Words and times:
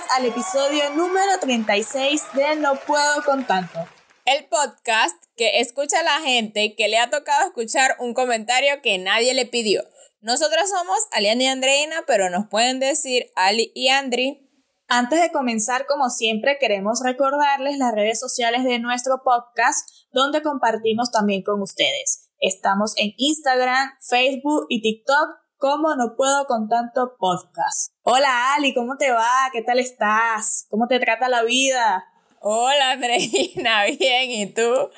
bienvenidas 0.00 0.16
al 0.16 0.26
episodio 0.26 0.90
número 0.94 1.38
36 1.40 2.22
de 2.34 2.56
No 2.56 2.74
Puedo 2.86 3.22
con 3.24 3.44
Tanto. 3.44 3.78
El 4.24 4.46
podcast 4.46 5.16
que 5.36 5.60
escucha 5.60 6.00
a 6.00 6.02
la 6.02 6.20
gente 6.20 6.74
que 6.76 6.88
le 6.88 6.98
ha 6.98 7.10
tocado 7.10 7.46
escuchar 7.46 7.96
un 7.98 8.14
comentario 8.14 8.82
que 8.82 8.98
nadie 8.98 9.34
le 9.34 9.46
pidió. 9.46 9.82
Nosotros 10.20 10.68
somos 10.68 10.98
Aliana 11.12 11.42
y 11.42 11.46
Andreina, 11.46 12.04
pero 12.06 12.30
nos 12.30 12.46
pueden 12.48 12.78
decir 12.78 13.30
Ali 13.36 13.72
y 13.74 13.88
Andri. 13.88 14.48
Antes 14.88 15.20
de 15.20 15.32
comenzar, 15.32 15.86
como 15.86 16.10
siempre, 16.10 16.58
queremos 16.58 17.00
recordarles 17.04 17.78
las 17.78 17.94
redes 17.94 18.18
sociales 18.18 18.64
de 18.64 18.78
nuestro 18.78 19.22
podcast, 19.24 19.88
donde 20.12 20.42
compartimos 20.42 21.10
también 21.10 21.42
con 21.42 21.60
ustedes. 21.62 22.28
Estamos 22.38 22.94
en 22.96 23.12
Instagram, 23.16 23.90
Facebook 24.00 24.66
y 24.68 24.82
TikTok 24.82 25.39
como 25.60 25.94
No 25.94 26.16
Puedo 26.16 26.46
con 26.46 26.70
Tanto 26.70 27.16
Podcast. 27.18 27.92
Hola 28.02 28.54
Ali, 28.54 28.72
¿cómo 28.72 28.96
te 28.96 29.12
va? 29.12 29.50
¿Qué 29.52 29.60
tal 29.60 29.78
estás? 29.78 30.66
¿Cómo 30.70 30.88
te 30.88 30.98
trata 30.98 31.28
la 31.28 31.42
vida? 31.42 32.06
Hola 32.40 32.92
Andreina, 32.92 33.84
bien, 33.98 34.30
¿y 34.30 34.46
tú? 34.46 34.90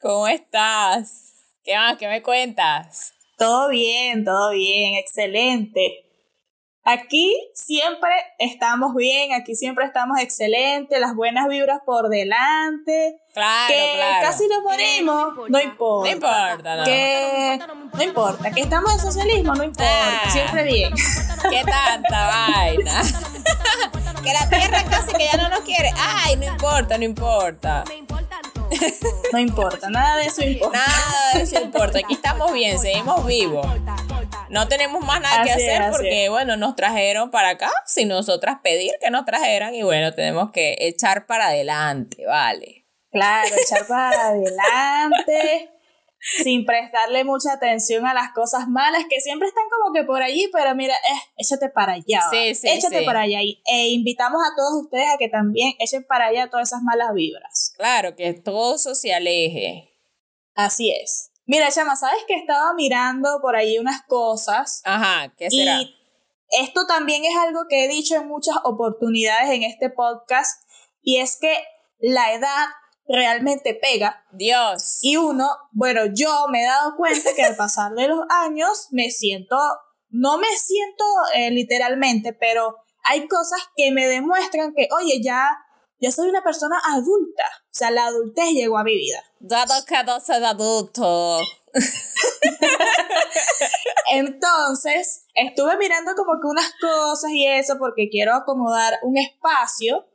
¿Cómo 0.00 0.28
estás? 0.28 1.34
¿Qué 1.64 1.74
más? 1.74 1.96
¿Qué 1.96 2.06
me 2.06 2.22
cuentas? 2.22 3.14
Todo 3.36 3.68
bien, 3.68 4.24
todo 4.24 4.50
bien, 4.52 4.94
excelente. 4.94 6.05
Aquí 6.88 7.34
siempre 7.52 8.10
estamos 8.38 8.94
bien, 8.94 9.32
aquí 9.32 9.56
siempre 9.56 9.84
estamos 9.84 10.20
excelentes, 10.20 11.00
las 11.00 11.16
buenas 11.16 11.48
vibras 11.48 11.80
por 11.84 12.08
delante. 12.08 13.16
Claro, 13.34 13.66
que 13.74 13.92
claro. 13.96 14.24
casi 14.24 14.46
nos 14.46 14.62
morimos, 14.62 15.34
no 15.48 15.60
importa. 15.60 16.08
No 16.08 16.14
importa, 16.14 16.76
no. 16.76 16.84
Que 16.84 17.58
no 17.92 18.02
importa, 18.04 18.50
que 18.52 18.60
estamos 18.60 18.92
en 18.92 19.00
socialismo, 19.00 19.54
no 19.56 19.64
importa, 19.64 19.84
Ah. 19.84 20.30
siempre 20.30 20.62
bien. 20.62 20.94
¿Qué 21.50 21.64
tanta 21.64 22.26
vaina? 22.28 23.02
que 24.22 24.32
la 24.32 24.48
tierra 24.48 24.84
casi 24.88 25.12
que 25.12 25.24
ya 25.24 25.36
no 25.38 25.48
nos 25.48 25.60
quiere. 25.62 25.90
Ay, 25.98 26.36
no 26.36 26.44
importa, 26.44 26.98
no 26.98 27.04
importa. 27.04 27.82
No 29.32 29.38
importa, 29.40 29.88
nada 29.90 30.16
de 30.16 30.26
eso 30.26 30.42
importa. 30.44 30.78
Nada 30.78 31.30
de 31.34 31.42
eso 31.42 31.60
importa. 31.60 31.98
Aquí 31.98 32.14
estamos 32.14 32.52
bien, 32.52 32.78
seguimos 32.78 33.26
vivos. 33.26 33.66
No 34.48 34.68
tenemos 34.68 35.04
más 35.04 35.20
nada 35.20 35.44
que 35.44 35.50
Así 35.50 35.68
hacer 35.68 35.90
porque, 35.90 36.24
es. 36.24 36.30
bueno, 36.30 36.56
nos 36.56 36.76
trajeron 36.76 37.30
para 37.30 37.50
acá 37.50 37.70
sin 37.84 38.08
nosotras 38.08 38.58
pedir 38.62 38.92
que 39.00 39.10
nos 39.10 39.24
trajeran 39.24 39.74
y 39.74 39.82
bueno, 39.82 40.14
tenemos 40.14 40.50
que 40.52 40.76
echar 40.80 41.26
para 41.26 41.48
adelante, 41.48 42.24
vale. 42.26 42.86
Claro, 43.10 43.54
echar 43.62 43.86
para 43.86 44.28
adelante, 44.28 45.70
sin 46.38 46.64
prestarle 46.64 47.24
mucha 47.24 47.52
atención 47.52 48.06
a 48.06 48.14
las 48.14 48.32
cosas 48.32 48.68
malas 48.68 49.04
que 49.08 49.20
siempre 49.20 49.48
están 49.48 49.64
como 49.70 49.92
que 49.92 50.04
por 50.04 50.22
allí, 50.22 50.48
pero 50.52 50.74
mira, 50.74 50.94
eh, 50.94 51.32
échate 51.36 51.68
para 51.68 51.94
allá. 51.94 52.22
Sí, 52.30 52.54
sí, 52.54 52.68
échate 52.68 53.00
sí. 53.00 53.04
para 53.04 53.22
allá. 53.22 53.42
Y, 53.42 53.62
e 53.66 53.88
invitamos 53.88 54.40
a 54.42 54.54
todos 54.56 54.84
ustedes 54.84 55.08
a 55.14 55.18
que 55.18 55.28
también 55.28 55.74
echen 55.78 56.04
para 56.04 56.26
allá 56.26 56.48
todas 56.48 56.68
esas 56.68 56.82
malas 56.82 57.12
vibras. 57.14 57.72
Claro, 57.76 58.16
que 58.16 58.32
todo 58.34 58.76
eso 58.76 58.94
se 58.94 59.14
aleje. 59.14 59.92
Así 60.54 60.90
es. 60.90 61.30
Mira, 61.46 61.70
Chama, 61.70 61.94
¿sabes 61.94 62.24
que 62.26 62.34
estaba 62.34 62.74
mirando 62.74 63.38
por 63.40 63.54
ahí 63.54 63.78
unas 63.78 64.02
cosas? 64.02 64.82
Ajá, 64.84 65.32
¿qué 65.36 65.48
será? 65.50 65.80
Y 65.80 65.94
esto 66.50 66.86
también 66.86 67.24
es 67.24 67.36
algo 67.36 67.66
que 67.68 67.84
he 67.84 67.88
dicho 67.88 68.16
en 68.16 68.26
muchas 68.26 68.56
oportunidades 68.64 69.50
en 69.50 69.62
este 69.62 69.90
podcast, 69.90 70.62
y 71.02 71.18
es 71.18 71.38
que 71.40 71.56
la 71.98 72.32
edad 72.32 72.66
realmente 73.08 73.74
pega. 73.74 74.24
Dios. 74.32 74.98
Y 75.02 75.16
uno, 75.16 75.48
bueno, 75.70 76.02
yo 76.12 76.46
me 76.50 76.62
he 76.62 76.66
dado 76.66 76.96
cuenta 76.96 77.30
que 77.34 77.44
al 77.44 77.56
pasar 77.56 77.92
de 77.92 78.08
los 78.08 78.20
años 78.28 78.88
me 78.90 79.10
siento, 79.10 79.56
no 80.08 80.38
me 80.38 80.48
siento 80.56 81.04
eh, 81.34 81.50
literalmente, 81.50 82.32
pero 82.32 82.76
hay 83.04 83.28
cosas 83.28 83.60
que 83.76 83.92
me 83.92 84.06
demuestran 84.06 84.74
que, 84.74 84.88
oye, 85.00 85.20
ya, 85.22 85.56
ya 86.00 86.10
soy 86.10 86.28
una 86.28 86.42
persona 86.42 86.80
adulta. 86.92 87.44
O 87.64 87.78
sea, 87.78 87.90
la 87.90 88.06
adultez 88.06 88.50
llegó 88.52 88.78
a 88.78 88.84
mi 88.84 88.94
vida. 88.94 89.22
Dado 89.40 89.74
que 89.86 90.02
no 90.04 90.20
soy 90.20 90.44
adulto. 90.44 91.40
Entonces, 94.12 95.24
estuve 95.34 95.76
mirando 95.76 96.14
como 96.14 96.40
que 96.40 96.46
unas 96.46 96.72
cosas 96.80 97.30
y 97.32 97.46
eso 97.46 97.76
porque 97.78 98.08
quiero 98.10 98.34
acomodar 98.34 98.98
un 99.02 99.18
espacio 99.18 100.06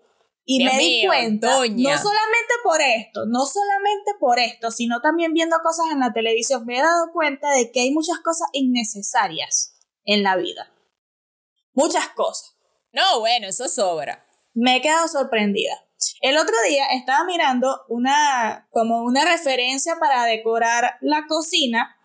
y 0.43 0.59
Dios 0.59 0.73
me 0.73 0.79
di 0.79 1.01
mío, 1.01 1.09
cuenta, 1.09 1.55
doña. 1.55 1.91
no 1.91 2.01
solamente 2.01 2.53
por 2.63 2.81
esto, 2.81 3.25
no 3.27 3.45
solamente 3.45 4.11
por 4.19 4.39
esto, 4.39 4.71
sino 4.71 5.01
también 5.01 5.33
viendo 5.33 5.57
cosas 5.63 5.85
en 5.91 5.99
la 5.99 6.13
televisión, 6.13 6.65
me 6.65 6.79
he 6.79 6.81
dado 6.81 7.11
cuenta 7.13 7.51
de 7.51 7.71
que 7.71 7.81
hay 7.81 7.91
muchas 7.91 8.19
cosas 8.19 8.47
innecesarias 8.53 9.75
en 10.03 10.23
la 10.23 10.35
vida. 10.35 10.73
Muchas 11.73 12.09
cosas. 12.09 12.55
No, 12.91 13.19
bueno, 13.19 13.47
eso 13.47 13.69
sobra. 13.69 14.25
Me 14.53 14.77
he 14.77 14.81
quedado 14.81 15.07
sorprendida. 15.07 15.73
El 16.21 16.37
otro 16.37 16.55
día 16.67 16.87
estaba 16.93 17.23
mirando 17.25 17.81
una, 17.89 18.67
como 18.71 19.03
una 19.03 19.23
referencia 19.25 19.97
para 19.99 20.25
decorar 20.25 20.97
la 21.01 21.25
cocina 21.27 21.95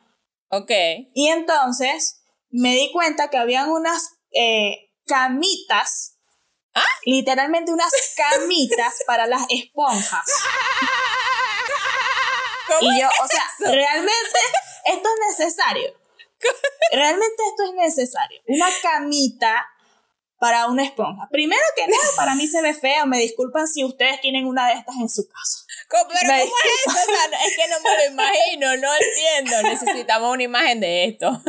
Ok. 0.51 0.71
y 1.15 1.29
entonces 1.29 2.23
me 2.51 2.75
di 2.75 2.93
cuenta 2.93 3.31
que 3.31 3.39
habían 3.39 3.71
unas 3.71 4.11
eh, 4.33 4.91
camitas, 5.06 6.19
¿Ah? 6.75 6.85
literalmente 7.05 7.73
unas 7.73 7.91
camitas 8.17 9.03
para 9.06 9.27
las 9.27 9.43
esponjas. 9.49 10.25
¿Cómo 12.69 12.93
Y 12.93 13.01
yo, 13.01 13.06
es 13.09 13.21
o 13.23 13.27
sea, 13.29 13.45
eso? 13.61 13.73
realmente 13.75 14.39
esto 14.85 15.09
es 15.09 15.39
necesario. 15.39 15.93
Realmente 16.93 17.43
esto 17.49 17.65
es 17.65 17.73
necesario. 17.75 18.41
Una 18.47 18.69
camita 18.83 19.67
para 20.39 20.67
una 20.67 20.85
esponja. 20.85 21.29
Primero 21.31 21.63
que 21.75 21.87
nada, 21.87 22.09
para 22.17 22.35
mí 22.35 22.47
se 22.47 22.61
ve 22.63 22.75
feo. 22.75 23.07
Me 23.07 23.19
disculpan 23.19 23.67
si 23.67 23.85
ustedes 23.85 24.21
tienen 24.21 24.47
una 24.47 24.69
de 24.69 24.75
estas 24.75 24.97
en 24.97 25.09
su 25.09 25.27
casa. 25.29 25.65
Co- 25.89 26.07
Pero 26.09 26.33
Me 26.33 26.41
¿cómo 26.43 26.53
es 26.65 26.87
eso? 26.87 26.91
O 26.91 27.15
sea, 27.15 27.25
es 27.47 27.57
que 27.57 27.69
no 27.69 27.81
me 27.81 27.97
lo 27.97 28.05
imagino, 28.13 28.77
no 28.77 28.89
entiendo. 28.95 29.63
Necesitamos 29.69 30.33
una 30.35 30.43
imagen 30.43 30.81
de 30.81 31.05
esto. 31.07 31.41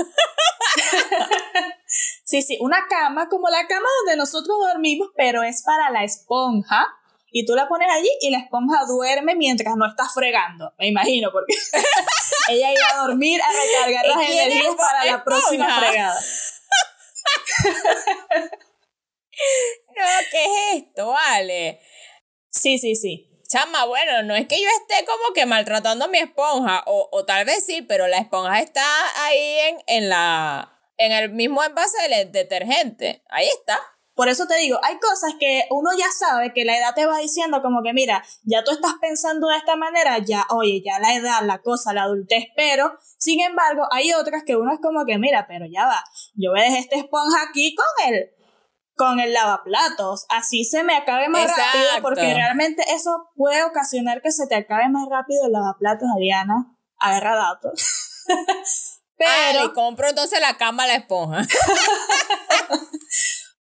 Sí, 2.24 2.42
sí, 2.42 2.58
una 2.60 2.86
cama 2.90 3.30
como 3.30 3.48
la 3.50 3.68
cama 3.68 3.88
donde 4.04 4.18
nosotros 4.18 4.58
dormimos, 4.60 5.10
pero 5.16 5.44
es 5.44 5.64
para 5.64 5.90
la 5.92 6.04
esponja. 6.04 6.88
Y 7.32 7.46
tú 7.46 7.56
la 7.56 7.68
pones 7.68 7.88
allí 7.92 8.10
y 8.22 8.30
la 8.32 8.40
esponja 8.40 8.86
duerme 8.88 9.36
mientras 9.36 9.76
no 9.76 9.86
estás 9.88 10.14
fregando. 10.14 10.74
Me 10.80 10.88
imagino, 10.88 11.30
porque 11.32 11.54
ella 12.50 12.72
iba 12.72 12.90
a 12.94 12.98
dormir 13.06 13.40
a 13.42 13.48
recargar 13.52 14.06
¿Y 14.06 14.10
las 14.10 14.30
energías 14.30 14.76
para 14.76 15.06
la 15.06 15.24
próxima 15.24 15.80
fregada. 15.80 16.20
No, 19.96 20.04
¿qué 20.32 20.46
es 20.46 20.84
esto? 20.84 21.08
Vale. 21.08 21.80
Sí, 22.50 22.78
sí, 22.78 22.96
sí. 22.96 23.30
Chama, 23.50 23.86
bueno, 23.86 24.24
no 24.24 24.36
es 24.36 24.48
que 24.48 24.62
yo 24.62 24.68
esté 24.82 25.06
como 25.06 25.34
que 25.34 25.46
maltratando 25.46 26.08
mi 26.10 26.18
esponja, 26.18 26.84
o, 26.86 27.10
o 27.12 27.26
tal 27.26 27.46
vez 27.46 27.66
sí, 27.66 27.82
pero 27.82 28.08
la 28.08 28.18
esponja 28.18 28.60
está 28.60 28.84
ahí 29.24 29.60
en, 29.60 29.78
en 29.88 30.10
la 30.10 30.78
en 30.98 31.12
el 31.12 31.32
mismo 31.32 31.64
envase 31.64 32.10
del 32.10 32.32
detergente. 32.32 33.24
Ahí 33.30 33.48
está. 33.48 33.80
Por 34.16 34.30
eso 34.30 34.48
te 34.48 34.58
digo, 34.58 34.80
hay 34.82 34.98
cosas 34.98 35.36
que 35.40 35.66
uno 35.70 35.92
ya 35.96 36.08
sabe 36.10 36.52
que 36.52 36.66
la 36.66 36.76
edad 36.76 36.96
te 36.96 37.06
va 37.06 37.20
diciendo 37.20 37.62
como 37.62 37.84
que 37.84 37.94
mira, 37.94 38.24
ya 38.42 38.64
tú 38.64 38.72
estás 38.72 38.96
pensando 39.00 39.48
de 39.48 39.58
esta 39.58 39.76
manera, 39.76 40.18
ya, 40.18 40.44
oye, 40.50 40.82
ya 40.84 40.98
la 40.98 41.14
edad, 41.14 41.44
la 41.44 41.60
cosa, 41.60 41.94
la 41.94 42.02
adultez, 42.02 42.46
pero 42.56 42.98
sin 43.20 43.42
embargo 43.42 43.84
hay 43.92 44.14
otras 44.14 44.42
que 44.44 44.56
uno 44.56 44.74
es 44.74 44.80
como 44.82 45.06
que 45.06 45.20
mira, 45.20 45.46
pero 45.48 45.68
ya 45.72 45.86
va, 45.86 46.04
yo 46.34 46.50
voy 46.50 46.62
a 46.62 46.64
dejar 46.64 46.80
esta 46.80 46.96
esponja 46.96 47.44
aquí 47.48 47.76
con 47.76 48.12
el, 48.12 48.32
con 48.98 49.20
el 49.20 49.32
lavaplatos, 49.32 50.26
así 50.28 50.66
se 50.66 50.84
me 50.84 50.96
acabe 50.96 51.30
más 51.30 51.44
rápido, 51.56 52.02
porque 52.02 52.34
realmente 52.34 52.84
eso 52.90 53.30
puede 53.36 53.64
ocasionar 53.64 54.22
que 54.22 54.32
se 54.32 54.48
te 54.48 54.56
acabe 54.56 54.90
más 54.90 55.08
rápido 55.10 55.46
el 55.46 55.52
lavaplatos, 55.52 56.10
Ariana, 56.16 56.76
agarra 57.00 57.36
datos. 57.36 57.80
Pero, 58.26 58.42
pero, 59.54 59.68
le 59.68 59.74
compro 59.74 60.10
entonces 60.10 60.42
la 60.42 60.58
cama 60.58 60.84
a 60.84 60.88
la 60.88 60.96
esponja. 60.96 61.42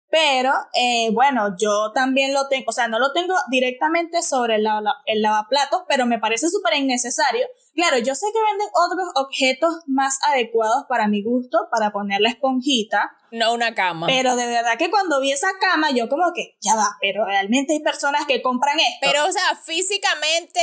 Pero, 0.09 0.53
eh, 0.73 1.09
bueno, 1.13 1.53
yo 1.61 1.91
también 1.93 2.33
lo 2.33 2.47
tengo, 2.47 2.63
o 2.69 2.71
sea, 2.71 2.87
no 2.87 2.97
lo 2.97 3.11
tengo 3.11 3.35
directamente 3.51 4.21
sobre 4.21 4.55
el, 4.55 4.63
lava- 4.63 5.01
el 5.05 5.21
lavaplatos, 5.21 5.83
pero 5.89 6.05
me 6.05 6.17
parece 6.17 6.49
súper 6.49 6.75
innecesario. 6.75 7.45
Claro, 7.77 7.99
yo 7.99 8.15
sé 8.15 8.25
que 8.33 8.39
venden 8.41 8.67
otros 8.73 9.07
objetos 9.23 9.71
más 9.85 10.17
adecuados 10.27 10.85
para 10.89 11.07
mi 11.07 11.21
gusto, 11.21 11.59
para 11.71 11.91
poner 11.91 12.21
la 12.21 12.29
esponjita, 12.29 13.11
No 13.29 13.53
una 13.53 13.75
cama. 13.75 14.07
pero 14.07 14.35
de 14.35 14.47
verdad 14.47 14.79
que 14.79 14.89
cuando 14.89 15.21
vi 15.21 15.31
esa 15.31 15.49
cama, 15.61 15.91
yo 15.91 16.09
como 16.09 16.23
que, 16.33 16.57
ya 16.59 16.75
va, 16.75 16.97
pero 16.99 17.23
realmente 17.23 17.73
hay 17.73 17.79
personas 17.81 18.25
que 18.25 18.41
compran 18.41 18.79
esto. 18.79 18.97
Pero, 19.01 19.25
o 19.27 19.31
sea, 19.31 19.43
físicamente, 19.63 20.59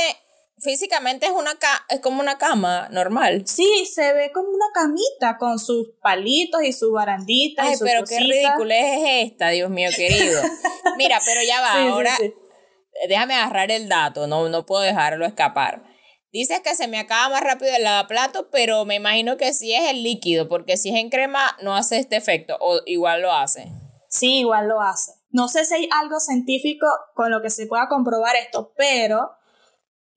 físicamente 0.57 1.27
es 1.27 1.31
una 1.31 1.55
ca 1.55 1.85
es 1.87 2.01
como 2.01 2.19
una 2.19 2.37
cama 2.37 2.89
normal. 2.91 3.43
Sí, 3.47 3.85
se 3.85 4.11
ve 4.11 4.31
como 4.33 4.49
una 4.49 4.65
camita 4.73 5.37
con 5.37 5.57
sus 5.57 5.91
palitos 6.01 6.63
y 6.63 6.73
sus 6.73 6.91
baranditas. 6.91 7.65
y 7.65 7.69
Ay, 7.69 7.75
sus 7.77 7.87
pero 7.87 8.03
qué 8.03 8.19
ridícula 8.19 8.75
es 8.77 9.29
esta, 9.31 9.49
Dios 9.51 9.69
mío 9.69 9.89
querido. 9.95 10.41
Mira, 10.97 11.19
pero 11.25 11.39
ya 11.47 11.61
va, 11.61 11.71
Sí, 11.75 11.79
sí, 11.81 11.87
ahora 11.87 12.15
sí. 12.17 12.33
déjame 13.07 13.35
agarrar 13.35 13.71
el 13.71 13.87
dato, 13.87 14.27
no, 14.27 14.49
no 14.49 14.65
puedo 14.65 14.81
dejarlo 14.81 15.25
escapar. 15.25 15.94
Dices 16.35 16.59
que 16.59 16.75
se 16.75 16.89
me 16.89 16.99
acaba 16.99 17.29
más 17.29 17.45
rápido 17.45 17.73
el 17.73 17.83
lavaplatos, 17.83 18.47
pero 18.51 18.83
me 18.83 18.95
imagino 18.95 19.37
que 19.37 19.53
sí 19.53 19.73
es 19.73 19.89
el 19.89 20.03
líquido, 20.03 20.49
porque 20.49 20.75
si 20.75 20.89
es 20.89 20.97
en 20.97 21.09
crema 21.09 21.55
no 21.61 21.77
hace 21.77 21.97
este 21.97 22.17
efecto, 22.17 22.57
o 22.59 22.81
igual 22.85 23.21
lo 23.21 23.31
hace. 23.31 23.71
Sí, 24.09 24.39
igual 24.39 24.67
lo 24.67 24.81
hace. 24.81 25.13
no 25.29 25.47
sé 25.47 25.63
si 25.63 25.75
hay 25.75 25.89
algo 25.93 26.19
científico 26.19 26.87
con 27.13 27.31
lo 27.31 27.41
que 27.41 27.49
se 27.49 27.67
pueda 27.67 27.87
comprobar 27.87 28.35
esto, 28.35 28.73
pero 28.75 29.31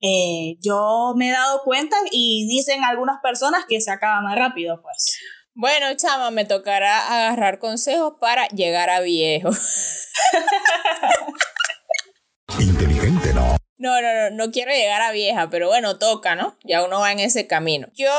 eh, 0.01 0.57
yo 0.59 1.13
me 1.15 1.29
he 1.29 1.31
dado 1.31 1.61
cuenta 1.63 1.95
y 2.11 2.45
dicen 2.49 2.83
algunas 2.83 3.21
personas 3.21 3.63
que 3.65 3.79
se 3.79 3.89
acaba 3.89 4.19
más 4.19 4.37
rápido, 4.37 4.81
pues. 4.81 5.17
Bueno, 5.53 5.95
chama, 5.95 6.31
me 6.31 6.43
tocará 6.43 7.15
agarrar 7.15 7.59
consejos 7.59 8.15
para 8.19 8.45
llegar 8.49 8.89
a 8.89 8.99
viejo. 8.99 9.51
Inteligente, 12.59 13.33
¿no? 13.33 13.58
No, 13.79 14.01
no, 14.01 14.13
no, 14.13 14.29
no 14.31 14.51
quiero 14.51 14.71
llegar 14.71 15.01
a 15.01 15.11
vieja, 15.11 15.49
pero 15.49 15.67
bueno, 15.67 15.97
toca, 15.97 16.35
¿no? 16.35 16.57
Ya 16.63 16.83
uno 16.83 16.99
va 16.99 17.11
en 17.11 17.19
ese 17.19 17.47
camino. 17.47 17.87
Yo 17.95 18.11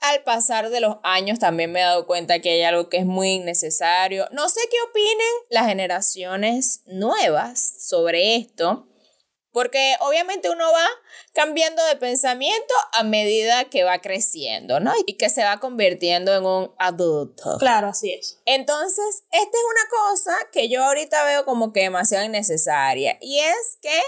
al 0.00 0.22
pasar 0.22 0.70
de 0.70 0.80
los 0.80 0.96
años 1.02 1.38
también 1.38 1.72
me 1.72 1.80
he 1.80 1.82
dado 1.82 2.06
cuenta 2.06 2.38
que 2.38 2.50
hay 2.50 2.62
algo 2.62 2.88
que 2.88 2.98
es 2.98 3.06
muy 3.06 3.32
innecesario. 3.32 4.26
No 4.30 4.48
sé 4.48 4.60
qué 4.70 4.76
opinen 4.88 5.34
las 5.50 5.66
generaciones 5.66 6.82
nuevas 6.86 7.74
sobre 7.80 8.36
esto, 8.36 8.87
porque 9.52 9.94
obviamente 10.00 10.50
uno 10.50 10.70
va 10.72 10.86
cambiando 11.32 11.84
de 11.86 11.96
pensamiento 11.96 12.74
a 12.92 13.02
medida 13.02 13.64
que 13.64 13.84
va 13.84 14.00
creciendo, 14.00 14.80
¿no? 14.80 14.92
Y 15.06 15.16
que 15.16 15.30
se 15.30 15.42
va 15.42 15.60
convirtiendo 15.60 16.34
en 16.34 16.44
un 16.44 16.72
adulto. 16.78 17.56
Claro, 17.58 17.88
así 17.88 18.12
es. 18.12 18.40
Entonces, 18.44 19.24
esta 19.30 19.58
es 19.58 19.64
una 19.70 19.88
cosa 19.90 20.36
que 20.52 20.68
yo 20.68 20.84
ahorita 20.84 21.24
veo 21.24 21.44
como 21.44 21.72
que 21.72 21.80
demasiado 21.80 22.24
innecesaria 22.24 23.18
y 23.20 23.38
es 23.40 23.78
que 23.80 24.00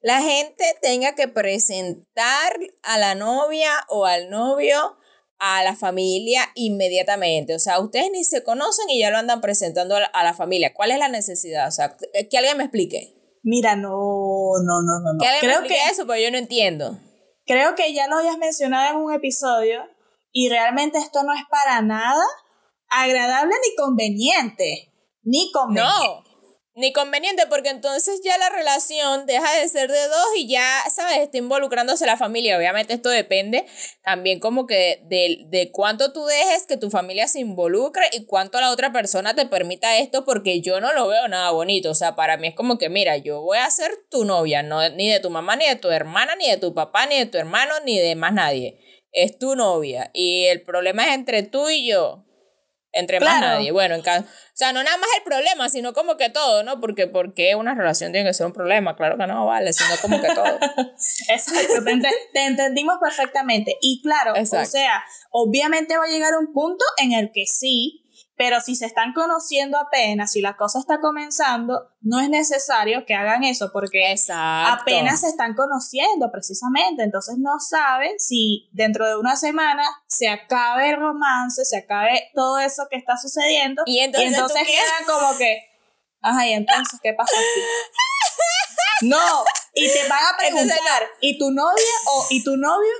la 0.00 0.20
gente 0.20 0.64
tenga 0.82 1.14
que 1.14 1.28
presentar 1.28 2.58
a 2.82 2.98
la 2.98 3.14
novia 3.14 3.72
o 3.88 4.06
al 4.06 4.30
novio 4.30 4.96
a 5.38 5.62
la 5.62 5.76
familia 5.76 6.42
inmediatamente. 6.54 7.54
O 7.54 7.58
sea, 7.58 7.78
ustedes 7.80 8.10
ni 8.12 8.24
se 8.24 8.42
conocen 8.42 8.90
y 8.90 8.98
ya 8.98 9.10
lo 9.10 9.18
andan 9.18 9.40
presentando 9.40 9.96
a 9.96 10.24
la, 10.24 10.34
familia. 10.34 10.74
¿Cuál 10.74 10.90
es 10.90 10.98
la 10.98 11.08
necesidad? 11.08 11.68
O 11.68 11.70
sea, 11.70 11.96
que 11.96 12.38
alguien 12.38 12.56
me 12.56 12.64
explique. 12.64 13.17
Mira, 13.50 13.76
no, 13.76 13.88
no, 13.88 14.82
no, 14.82 15.00
no. 15.02 15.14
no. 15.14 15.18
Que 15.18 15.26
alguien 15.26 15.50
me 15.50 15.56
explique 15.56 15.90
eso, 15.90 16.06
pero 16.06 16.20
yo 16.20 16.30
no 16.30 16.36
entiendo. 16.36 16.98
Creo 17.46 17.74
que 17.74 17.94
ya 17.94 18.06
lo 18.06 18.16
habías 18.16 18.36
mencionado 18.36 18.90
en 18.90 19.02
un 19.02 19.10
episodio 19.10 19.84
y 20.32 20.50
realmente 20.50 20.98
esto 20.98 21.22
no 21.22 21.32
es 21.32 21.40
para 21.48 21.80
nada 21.80 22.22
agradable 22.90 23.54
ni 23.66 23.74
conveniente. 23.74 24.92
Ni 25.22 25.50
conveniente. 25.50 26.24
No 26.24 26.27
ni 26.78 26.92
conveniente 26.92 27.42
porque 27.48 27.70
entonces 27.70 28.20
ya 28.24 28.38
la 28.38 28.50
relación 28.50 29.26
deja 29.26 29.52
de 29.58 29.68
ser 29.68 29.90
de 29.90 30.06
dos 30.06 30.26
y 30.36 30.46
ya, 30.46 30.64
¿sabes? 30.94 31.18
Está 31.18 31.36
involucrándose 31.38 32.06
la 32.06 32.16
familia. 32.16 32.56
Obviamente 32.56 32.94
esto 32.94 33.08
depende 33.08 33.66
también 34.04 34.38
como 34.38 34.66
que 34.66 35.02
de, 35.06 35.44
de 35.48 35.72
cuánto 35.72 36.12
tú 36.12 36.24
dejes 36.24 36.66
que 36.66 36.76
tu 36.76 36.88
familia 36.88 37.26
se 37.26 37.40
involucre 37.40 38.04
y 38.12 38.26
cuánto 38.26 38.60
la 38.60 38.70
otra 38.70 38.92
persona 38.92 39.34
te 39.34 39.46
permita 39.46 39.98
esto 39.98 40.24
porque 40.24 40.60
yo 40.60 40.80
no 40.80 40.92
lo 40.92 41.08
veo 41.08 41.26
nada 41.26 41.50
bonito. 41.50 41.90
O 41.90 41.94
sea, 41.96 42.14
para 42.14 42.36
mí 42.36 42.46
es 42.46 42.54
como 42.54 42.78
que, 42.78 42.88
mira, 42.88 43.16
yo 43.16 43.42
voy 43.42 43.58
a 43.58 43.68
ser 43.70 43.90
tu 44.08 44.24
novia, 44.24 44.62
no, 44.62 44.88
ni 44.90 45.10
de 45.10 45.18
tu 45.18 45.30
mamá, 45.30 45.56
ni 45.56 45.66
de 45.66 45.76
tu 45.76 45.88
hermana, 45.88 46.36
ni 46.36 46.48
de 46.48 46.58
tu 46.58 46.74
papá, 46.74 47.06
ni 47.06 47.18
de 47.18 47.26
tu 47.26 47.38
hermano, 47.38 47.74
ni 47.84 47.98
de 47.98 48.14
más 48.14 48.32
nadie. 48.32 48.78
Es 49.10 49.36
tu 49.36 49.56
novia 49.56 50.10
y 50.14 50.44
el 50.44 50.62
problema 50.62 51.08
es 51.08 51.14
entre 51.14 51.42
tú 51.42 51.68
y 51.70 51.88
yo 51.88 52.27
entre 52.98 53.20
más 53.20 53.40
nadie. 53.40 53.70
Bueno, 53.70 53.94
en 53.94 54.00
o 54.00 54.24
sea, 54.54 54.72
no 54.72 54.82
nada 54.82 54.96
más 54.96 55.08
el 55.16 55.22
problema, 55.22 55.68
sino 55.68 55.92
como 55.92 56.16
que 56.16 56.30
todo, 56.30 56.64
¿no? 56.64 56.80
Porque 56.80 57.06
porque 57.06 57.54
una 57.54 57.76
relación 57.76 58.10
tiene 58.10 58.28
que 58.28 58.34
ser 58.34 58.44
un 58.44 58.52
problema, 58.52 58.96
claro 58.96 59.16
que 59.16 59.26
no, 59.26 59.46
vale, 59.46 59.72
sino 59.72 59.94
como 60.02 60.20
que 60.20 60.28
todo. 60.34 60.44
Exacto, 61.28 61.84
te, 62.32 62.44
entendimos 62.44 62.96
perfectamente. 63.00 63.76
Y 63.80 64.02
claro, 64.02 64.34
o 64.36 64.64
sea, 64.64 65.04
obviamente 65.30 65.96
va 65.96 66.04
a 66.06 66.08
llegar 66.08 66.32
un 66.36 66.52
punto 66.52 66.84
en 66.96 67.12
el 67.12 67.30
que 67.32 67.46
sí, 67.46 68.04
pero 68.38 68.60
si 68.60 68.76
se 68.76 68.86
están 68.86 69.12
conociendo 69.12 69.78
apenas, 69.78 70.30
si 70.30 70.40
la 70.40 70.56
cosa 70.56 70.78
está 70.78 71.00
comenzando, 71.00 71.90
no 72.00 72.20
es 72.20 72.30
necesario 72.30 73.04
que 73.04 73.14
hagan 73.14 73.42
eso 73.42 73.70
porque 73.72 74.14
apenas 74.32 75.20
se 75.20 75.26
están 75.26 75.54
conociendo 75.54 76.30
precisamente. 76.30 77.02
Entonces 77.02 77.34
no 77.38 77.58
saben 77.58 78.12
si 78.20 78.70
dentro 78.72 79.08
de 79.08 79.16
una 79.16 79.34
semana 79.34 79.82
se 80.06 80.28
acabe 80.28 80.90
el 80.90 80.96
romance, 81.00 81.64
se 81.64 81.78
acabe 81.78 82.30
todo 82.32 82.60
eso 82.60 82.86
que 82.88 82.96
está 82.96 83.16
sucediendo. 83.16 83.82
Y 83.86 83.98
entonces, 83.98 84.62
quedan 84.64 85.04
como 85.04 85.36
que, 85.36 85.58
ajá, 86.22 86.46
y 86.46 86.52
entonces, 86.52 87.00
¿qué 87.02 87.12
pasa 87.14 87.36
aquí? 87.36 87.60
No, 89.00 89.44
y 89.74 89.86
te 89.92 90.08
van 90.08 90.24
a 90.24 90.36
preguntar, 90.36 91.04
¿y 91.20 91.38
tu 91.38 91.52
novia 91.52 91.84
o 92.06 92.26
y 92.30 92.42
tu 92.42 92.56
novio? 92.56 92.92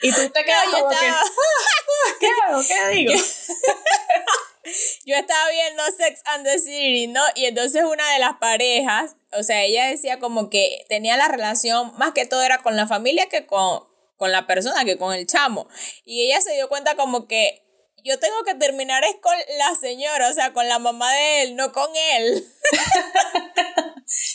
Y 0.00 0.12
tú 0.12 0.30
te 0.30 0.44
quedas 0.44 0.66
como 0.70 0.88
que, 0.90 1.06
ah, 1.06 1.20
ah, 1.20 2.12
¿qué 2.20 2.28
hago? 2.46 2.60
¿Qué 2.64 2.94
digo? 2.94 3.14
yo 5.06 5.16
estaba 5.16 5.50
viendo 5.50 5.82
Sex 5.96 6.22
and 6.26 6.44
the 6.44 6.58
City, 6.58 7.06
¿no? 7.06 7.20
Y 7.34 7.46
entonces 7.46 7.84
una 7.84 8.12
de 8.12 8.18
las 8.18 8.36
parejas, 8.38 9.16
o 9.32 9.42
sea, 9.42 9.62
ella 9.62 9.86
decía 9.86 10.18
como 10.18 10.50
que 10.50 10.84
tenía 10.88 11.16
la 11.16 11.28
relación, 11.28 11.92
más 11.98 12.12
que 12.12 12.26
todo 12.26 12.42
era 12.42 12.58
con 12.62 12.76
la 12.76 12.86
familia 12.86 13.28
que 13.28 13.46
con, 13.46 13.84
con 14.16 14.32
la 14.32 14.46
persona, 14.46 14.84
que 14.84 14.98
con 14.98 15.14
el 15.14 15.26
chamo. 15.26 15.68
Y 16.04 16.26
ella 16.26 16.40
se 16.40 16.54
dio 16.54 16.68
cuenta 16.68 16.96
como 16.96 17.26
que 17.26 17.62
yo 18.04 18.18
tengo 18.18 18.42
que 18.44 18.54
terminar 18.54 19.02
es 19.04 19.16
con 19.20 19.34
la 19.58 19.74
señora, 19.74 20.28
o 20.28 20.32
sea, 20.32 20.52
con 20.52 20.68
la 20.68 20.78
mamá 20.78 21.10
de 21.12 21.42
él, 21.42 21.56
no 21.56 21.72
con 21.72 21.88
él. 22.16 22.46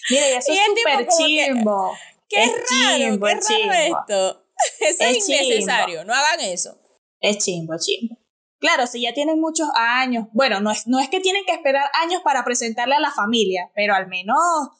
Mira, 0.09 0.25
eso 0.27 0.51
es 0.51 0.59
súper 0.65 1.07
chimbo. 1.07 1.95
Qué 2.27 2.43
es 2.43 2.51
raro, 2.51 3.19
qué 3.19 3.33
raro 3.35 3.73
esto. 3.73 4.45
Eso 4.79 5.03
es, 5.03 5.29
innecesario, 5.29 6.03
no 6.03 6.13
hagan 6.13 6.41
eso. 6.41 6.77
Es 7.21 7.37
chimbo, 7.37 7.73
chimbo. 7.79 8.17
Claro, 8.59 8.87
si 8.87 9.01
ya 9.01 9.13
tienen 9.13 9.39
muchos 9.39 9.69
años, 9.75 10.27
bueno, 10.33 10.59
no 10.59 10.71
es, 10.71 10.85
no 10.85 10.99
es 10.99 11.09
que 11.09 11.21
tienen 11.21 11.45
que 11.45 11.53
esperar 11.53 11.89
años 12.01 12.21
para 12.23 12.43
presentarle 12.43 12.95
a 12.95 12.99
la 12.99 13.11
familia, 13.11 13.69
pero 13.73 13.95
al 13.95 14.07
menos 14.07 14.37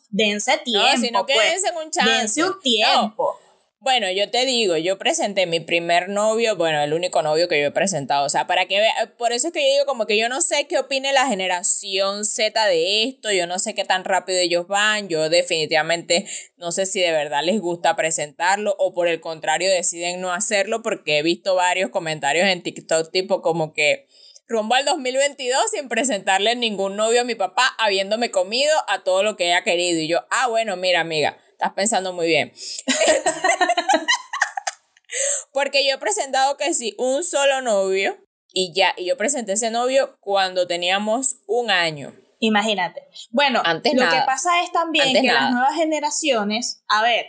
dense 0.10 0.58
tiempo. 0.58 0.90
No, 0.96 1.02
sino 1.02 1.26
que 1.26 1.34
pues. 1.34 1.50
dense 1.52 1.72
un 1.84 1.92
chance. 1.92 2.12
Dense 2.12 2.44
un 2.44 2.60
tiempo. 2.60 3.40
Bueno, 3.82 4.12
yo 4.12 4.30
te 4.30 4.46
digo, 4.46 4.76
yo 4.76 4.98
presenté 4.98 5.46
mi 5.46 5.62
primer 5.62 6.10
novio, 6.10 6.58
bueno, 6.58 6.82
el 6.82 6.94
único 6.94 7.22
novio 7.22 7.48
que 7.48 7.62
yo 7.62 7.68
he 7.68 7.72
presentado, 7.72 8.26
o 8.26 8.30
sea, 8.30 8.46
para 8.46 8.66
que 8.66 8.78
vea, 8.78 9.14
por 9.18 9.32
eso 9.32 9.48
es 9.48 9.54
que 9.54 9.62
yo 9.62 9.72
digo 9.72 9.86
como 9.86 10.06
que 10.06 10.18
yo 10.18 10.28
no 10.28 10.42
sé 10.42 10.68
qué 10.68 10.78
opine 10.78 11.14
la 11.14 11.28
generación 11.28 12.26
Z 12.26 12.66
de 12.66 13.04
esto, 13.06 13.32
yo 13.32 13.48
no 13.48 13.58
sé 13.58 13.76
qué 13.76 13.86
tan 13.86 14.04
rápido 14.04 14.38
ellos 14.38 14.68
van, 14.68 15.08
yo 15.08 15.30
definitivamente 15.30 16.26
no 16.58 16.74
sé 16.74 16.86
si 16.86 17.00
de 17.00 17.14
verdad 17.14 17.42
les 17.42 17.62
gusta 17.62 17.96
presentarlo 17.96 18.76
o 18.80 18.94
por 18.94 19.08
el 19.08 19.22
contrario 19.22 19.70
deciden 19.72 20.20
no 20.20 20.34
hacerlo 20.34 20.82
porque 20.82 21.20
he 21.20 21.24
visto 21.24 21.56
varios 21.56 21.90
comentarios 21.90 22.50
en 22.50 22.62
TikTok 22.62 23.10
tipo 23.12 23.42
como 23.42 23.72
que 23.72 24.08
rumbo 24.50 24.76
al 24.76 24.84
2022 24.84 25.72
sin 25.72 25.88
presentarle 25.88 26.54
ningún 26.58 26.98
novio 26.98 27.22
a 27.22 27.24
mi 27.24 27.36
papá 27.36 27.74
habiéndome 27.78 28.30
comido 28.30 28.74
a 28.90 29.06
todo 29.06 29.24
lo 29.24 29.38
que 29.38 29.46
ella 29.46 29.64
querido. 29.64 30.02
Y 30.02 30.08
yo, 30.08 30.26
ah, 30.32 30.48
bueno, 30.50 30.76
mira 30.76 31.00
amiga 31.00 31.38
Estás 31.60 31.74
pensando 31.74 32.14
muy 32.14 32.28
bien. 32.28 32.54
Porque 35.52 35.86
yo 35.86 35.96
he 35.96 35.98
presentado 35.98 36.56
que 36.56 36.74
sí, 36.74 36.96
un 36.98 37.26
solo 37.26 37.62
novio 37.62 38.18
y 38.54 38.72
ya, 38.74 38.94
y 38.96 39.08
yo 39.08 39.18
presenté 39.18 39.52
ese 39.52 39.70
novio 39.70 40.18
cuando 40.22 40.68
teníamos 40.68 41.42
un 41.48 41.70
año. 41.70 42.14
Imagínate. 42.40 43.10
Bueno, 43.32 43.62
Antes 43.66 43.94
lo 43.94 44.10
que 44.10 44.22
pasa 44.26 44.64
es 44.64 44.72
también 44.72 45.12
que 45.12 45.28
las 45.28 45.52
nuevas 45.52 45.76
generaciones, 45.76 46.82
a 46.88 47.04
ver, 47.04 47.26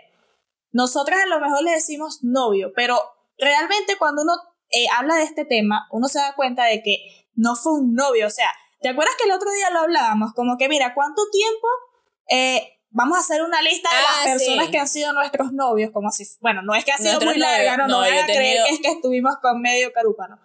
nosotras 0.70 1.18
a 1.24 1.26
lo 1.26 1.40
mejor 1.40 1.64
le 1.64 1.72
decimos 1.72 2.20
novio, 2.22 2.70
pero 2.76 3.00
realmente 3.36 3.96
cuando 3.98 4.22
uno 4.22 4.34
eh, 4.70 4.86
habla 4.96 5.16
de 5.16 5.24
este 5.24 5.44
tema, 5.44 5.88
uno 5.90 6.06
se 6.06 6.20
da 6.20 6.36
cuenta 6.36 6.66
de 6.66 6.84
que 6.84 7.26
no 7.34 7.56
fue 7.56 7.72
un 7.72 7.94
novio, 7.94 8.28
o 8.28 8.30
sea, 8.30 8.52
¿te 8.80 8.90
acuerdas 8.90 9.16
que 9.18 9.24
el 9.24 9.34
otro 9.34 9.50
día 9.50 9.70
lo 9.70 9.80
hablábamos? 9.80 10.34
Como 10.34 10.56
que, 10.56 10.68
mira, 10.68 10.94
¿cuánto 10.94 11.22
tiempo 11.32 11.66
eh, 12.30 12.79
vamos 12.90 13.18
a 13.18 13.20
hacer 13.20 13.42
una 13.42 13.62
lista 13.62 13.88
de 13.88 13.96
las 13.96 14.16
ah, 14.20 14.24
personas 14.24 14.68
que 14.68 14.78
han 14.78 14.88
sido 14.88 15.12
nuestros 15.12 15.52
novios, 15.52 15.90
como 15.92 16.10
si, 16.10 16.24
bueno, 16.40 16.62
no 16.62 16.74
es 16.74 16.84
que 16.84 16.92
ha 16.92 16.98
sido 16.98 17.20
muy 17.20 17.38
larga, 17.38 17.76
no, 17.76 17.88
no, 17.88 17.98
voy 17.98 18.16
a 18.16 18.24
creer 18.24 18.64
que 18.66 18.74
es 18.74 18.80
que 18.80 18.90
estuvimos 18.90 19.36
con 19.40 19.60
medio 19.60 19.92
carúpano. 19.92 20.38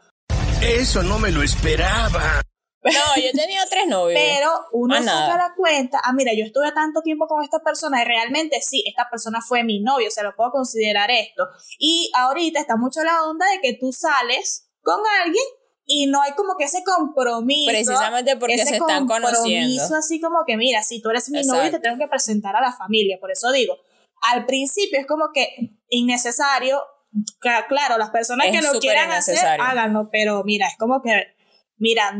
Eso 0.61 1.03
no 1.03 1.19
me 1.19 1.31
lo 1.31 1.43
esperaba. 1.43 2.41
No, 2.83 3.21
yo 3.21 3.29
he 3.29 3.33
tenido 3.33 3.63
tres 3.67 3.87
novios. 3.87 4.19
Pero 4.19 4.51
uno 4.71 4.95
se 4.97 5.05
da 5.05 5.53
cuenta, 5.57 5.99
ah, 6.03 6.13
mira, 6.13 6.33
yo 6.37 6.45
estuve 6.45 6.71
tanto 6.71 7.01
tiempo 7.01 7.27
con 7.27 7.43
esta 7.43 7.59
persona 7.59 8.01
y 8.01 8.05
realmente 8.05 8.61
sí, 8.61 8.83
esta 8.87 9.09
persona 9.09 9.41
fue 9.41 9.63
mi 9.63 9.81
novio, 9.81 10.11
se 10.11 10.21
lo 10.21 10.35
puedo 10.35 10.51
considerar 10.51 11.09
esto. 11.09 11.47
Y 11.79 12.11
ahorita 12.15 12.59
está 12.59 12.77
mucho 12.77 13.03
la 13.03 13.23
onda 13.23 13.47
de 13.49 13.59
que 13.59 13.77
tú 13.79 13.91
sales 13.91 14.69
con 14.81 14.99
alguien 15.23 15.43
y 15.85 16.07
no 16.07 16.21
hay 16.21 16.33
como 16.33 16.55
que 16.57 16.65
ese 16.65 16.83
compromiso. 16.83 17.71
Precisamente 17.71 18.37
porque 18.37 18.57
se 18.57 18.77
están 18.77 19.05
conociendo. 19.07 19.83
así 19.95 20.19
como 20.19 20.39
que, 20.45 20.57
mira, 20.57 20.81
si 20.83 21.01
tú 21.01 21.09
eres 21.09 21.29
mi 21.29 21.43
novio, 21.43 21.69
te 21.71 21.79
tengo 21.79 21.97
que 21.97 22.07
presentar 22.07 22.55
a 22.55 22.61
la 22.61 22.73
familia. 22.73 23.17
Por 23.19 23.31
eso 23.31 23.51
digo, 23.51 23.77
al 24.21 24.45
principio 24.45 24.99
es 24.99 25.05
como 25.05 25.29
que 25.33 25.77
innecesario. 25.89 26.81
Claro, 27.39 27.97
las 27.97 28.09
personas 28.09 28.47
que 28.51 28.61
lo 28.61 28.79
quieran 28.79 29.11
hacer, 29.11 29.37
háganlo, 29.61 30.09
pero 30.11 30.43
mira, 30.43 30.67
es 30.67 30.75
como 30.77 31.01
que, 31.01 31.35
mira, 31.77 32.13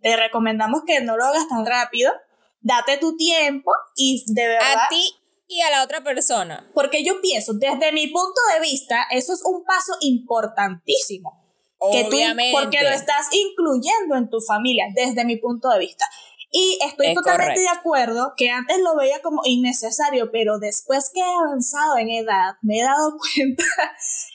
te 0.00 0.16
recomendamos 0.16 0.82
que 0.84 1.00
no 1.00 1.16
lo 1.16 1.24
hagas 1.24 1.46
tan 1.48 1.64
rápido, 1.64 2.12
date 2.60 2.96
tu 2.96 3.16
tiempo 3.16 3.70
y 3.94 4.24
de 4.32 4.48
verdad. 4.48 4.84
A 4.86 4.88
ti 4.88 5.02
y 5.46 5.60
a 5.60 5.70
la 5.70 5.84
otra 5.84 6.02
persona. 6.02 6.68
Porque 6.74 7.04
yo 7.04 7.20
pienso, 7.20 7.52
desde 7.52 7.92
mi 7.92 8.08
punto 8.08 8.40
de 8.54 8.60
vista, 8.62 9.06
eso 9.10 9.34
es 9.34 9.42
un 9.44 9.64
paso 9.64 9.92
importantísimo 10.00 11.41
que 11.90 12.04
tú, 12.04 12.16
porque 12.52 12.82
lo 12.82 12.90
estás 12.90 13.28
incluyendo 13.32 14.16
en 14.16 14.30
tu 14.30 14.40
familia, 14.40 14.86
desde 14.94 15.24
mi 15.24 15.36
punto 15.36 15.68
de 15.70 15.78
vista. 15.78 16.06
Y 16.54 16.78
estoy 16.86 17.08
Es 17.08 17.14
totalmente 17.14 17.60
de 17.60 17.66
correcto. 17.66 17.80
acuerdo 17.80 18.34
que 18.36 18.50
antes 18.50 18.78
lo 18.80 18.94
veía 18.94 19.22
como 19.22 19.40
innecesario, 19.44 20.30
pero 20.30 20.58
después 20.58 21.10
que 21.12 21.20
he 21.20 21.24
avanzado 21.24 21.96
en 21.96 22.10
edad, 22.10 22.56
me 22.60 22.78
he 22.78 22.82
dado 22.82 23.16
cuenta 23.34 23.64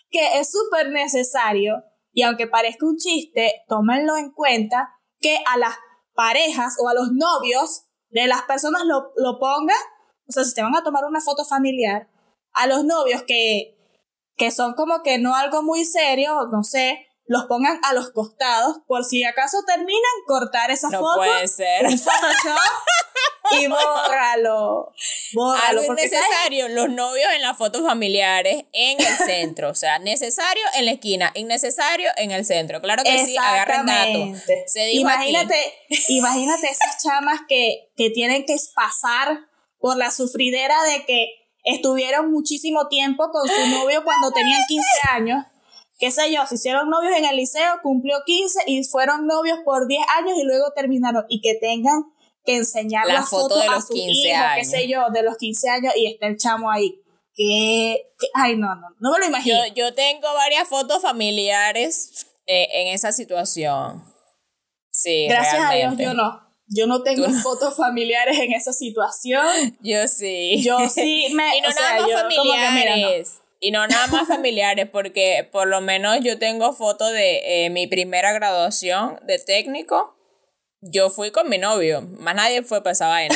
que 0.09 0.39
es 0.39 0.51
súper 0.51 0.89
necesario. 0.89 1.75
Y 2.11 2.23
aunque 2.23 2.47
parezca 2.47 2.87
un 2.87 2.97
chiste, 2.97 3.63
tómenlo 3.67 4.17
en 4.17 4.31
cuenta 4.31 4.89
que 5.19 5.37
a 5.45 5.57
las 5.57 5.75
parejas 6.15 6.75
o 6.81 6.89
a 6.89 6.95
los 6.95 7.11
novios 7.11 7.83
de 8.09 8.25
las 8.25 8.41
personas 8.43 8.81
lo, 8.85 9.11
lo 9.15 9.37
pongan. 9.39 9.77
O 10.27 10.31
sea, 10.31 10.43
si 10.43 10.55
te 10.55 10.63
van 10.63 10.75
a 10.75 10.83
tomar 10.83 11.05
una 11.05 11.21
foto 11.21 11.45
familiar, 11.45 12.09
a 12.53 12.65
los 12.65 12.83
novios 12.83 13.21
que, 13.27 13.77
que 14.35 14.49
son 14.49 14.73
como 14.73 15.03
que 15.03 15.19
no 15.19 15.35
algo 15.35 15.61
muy 15.61 15.85
serio, 15.85 16.47
no 16.51 16.63
sé, 16.63 17.06
los 17.27 17.45
pongan 17.45 17.79
a 17.83 17.93
los 17.93 18.11
costados 18.11 18.77
por 18.87 19.03
si 19.03 19.23
acaso 19.23 19.63
terminan 19.65 20.01
cortar 20.25 20.71
esa 20.71 20.89
No 20.89 20.99
foto 20.99 21.17
puede 21.17 21.47
ser. 21.47 21.85
un 21.85 21.97
Photoshop 21.97 22.59
y 23.59 23.67
bórralo. 23.67 24.93
Bórralo. 25.33 25.63
Algo 25.79 25.87
Porque 25.87 26.07
¿sabes? 26.09 26.25
innecesario, 26.25 26.67
los 26.69 26.89
novios 26.89 27.27
en 27.33 27.41
las 27.41 27.57
fotos 27.57 27.81
familiares 27.81 28.65
en 28.71 28.99
el 28.99 29.17
centro. 29.17 29.69
O 29.69 29.75
sea, 29.75 29.99
necesario 29.99 30.63
en 30.75 30.85
la 30.85 30.91
esquina, 30.91 31.31
innecesario 31.35 32.09
en 32.17 32.31
el 32.31 32.45
centro. 32.45 32.81
Claro 32.81 33.03
que 33.03 33.25
sí, 33.25 33.37
agarren 33.37 33.85
datos. 33.85 34.41
Aquí. 34.43 34.97
Imagínate, 34.99 35.73
imagínate 36.09 36.69
esas 36.69 37.03
chamas 37.03 37.41
que, 37.47 37.89
que 37.95 38.09
tienen 38.09 38.45
que 38.45 38.55
pasar 38.75 39.39
por 39.79 39.97
la 39.97 40.11
sufridera 40.11 40.81
de 40.83 41.05
que 41.05 41.27
estuvieron 41.63 42.31
muchísimo 42.31 42.87
tiempo 42.87 43.29
con 43.31 43.47
su 43.47 43.67
novio 43.67 44.03
cuando 44.03 44.31
tenían 44.31 44.61
15 44.67 44.87
años. 45.09 45.45
Qué 45.99 46.11
sé 46.11 46.31
yo, 46.31 46.45
se 46.45 46.55
hicieron 46.55 46.89
novios 46.89 47.13
en 47.17 47.25
el 47.25 47.35
liceo, 47.35 47.79
cumplió 47.81 48.17
15 48.25 48.59
y 48.67 48.83
fueron 48.83 49.25
novios 49.25 49.59
por 49.65 49.87
10 49.87 50.05
años 50.17 50.37
y 50.37 50.43
luego 50.45 50.71
terminaron. 50.75 51.25
Y 51.29 51.41
que 51.41 51.55
tengan 51.55 52.03
que 52.45 52.57
enseñar 52.57 53.07
La 53.07 53.15
las 53.15 53.29
foto 53.29 53.49
fotos 53.49 53.61
de 53.63 53.67
a 53.67 53.71
los 53.71 53.87
sus 53.87 53.95
15 53.95 54.11
hijos, 54.11 54.23
qué 54.23 54.33
años. 54.35 54.67
sé 54.69 54.87
yo, 54.87 55.09
de 55.11 55.23
los 55.23 55.37
15 55.37 55.69
años 55.69 55.93
y 55.95 56.05
está 56.07 56.27
el 56.27 56.37
chamo 56.37 56.69
ahí. 56.71 57.01
Que, 57.33 58.01
que- 58.19 58.27
ay, 58.33 58.55
no, 58.57 58.73
no, 58.75 58.87
no 58.99 59.11
me 59.11 59.19
lo 59.19 59.25
imagino. 59.25 59.57
Yo, 59.67 59.73
yo 59.73 59.93
tengo 59.93 60.27
varias 60.33 60.67
fotos 60.67 61.01
familiares 61.01 62.27
eh, 62.45 62.67
en 62.71 62.87
esa 62.93 63.11
situación. 63.11 64.03
Sí, 64.91 65.27
Gracias 65.27 65.69
realmente. 65.69 66.03
a 66.03 66.09
Dios, 66.09 66.11
yo 66.11 66.13
no. 66.13 66.47
Yo 66.69 66.85
no 66.87 67.01
tengo 67.01 67.29
fotos 67.43 67.77
familiares 67.77 68.39
en 68.39 68.51
esa 68.53 68.73
situación. 68.73 69.77
Yo 69.81 70.05
sí. 70.09 70.61
Yo 70.61 70.77
sí 70.89 71.29
me. 71.33 71.57
y 71.57 71.61
no 71.61 71.69
o 71.69 71.71
sea, 71.71 71.81
nada 71.81 72.01
más 72.01 72.09
yo 72.09 72.17
como 72.37 72.53
que, 72.53 72.69
mira, 72.73 72.97
no. 72.97 73.09
Y 73.59 73.71
no 73.71 73.87
nada 73.87 74.07
más 74.07 74.27
familiares, 74.27 74.89
porque 74.89 75.47
por 75.51 75.67
lo 75.67 75.81
menos 75.81 76.17
yo 76.21 76.37
tengo 76.37 76.73
fotos 76.73 77.11
de 77.11 77.65
eh, 77.65 77.69
mi 77.69 77.87
primera 77.87 78.33
graduación 78.33 79.19
de 79.25 79.39
técnico. 79.39 80.15
Yo 80.81 81.09
fui 81.09 81.31
con 81.31 81.49
mi 81.49 81.57
novio, 81.57 82.01
más 82.01 82.35
nadie 82.35 82.61
fue 82.61 82.83
para 82.83 82.91
esa 82.91 83.07
vaina. 83.07 83.35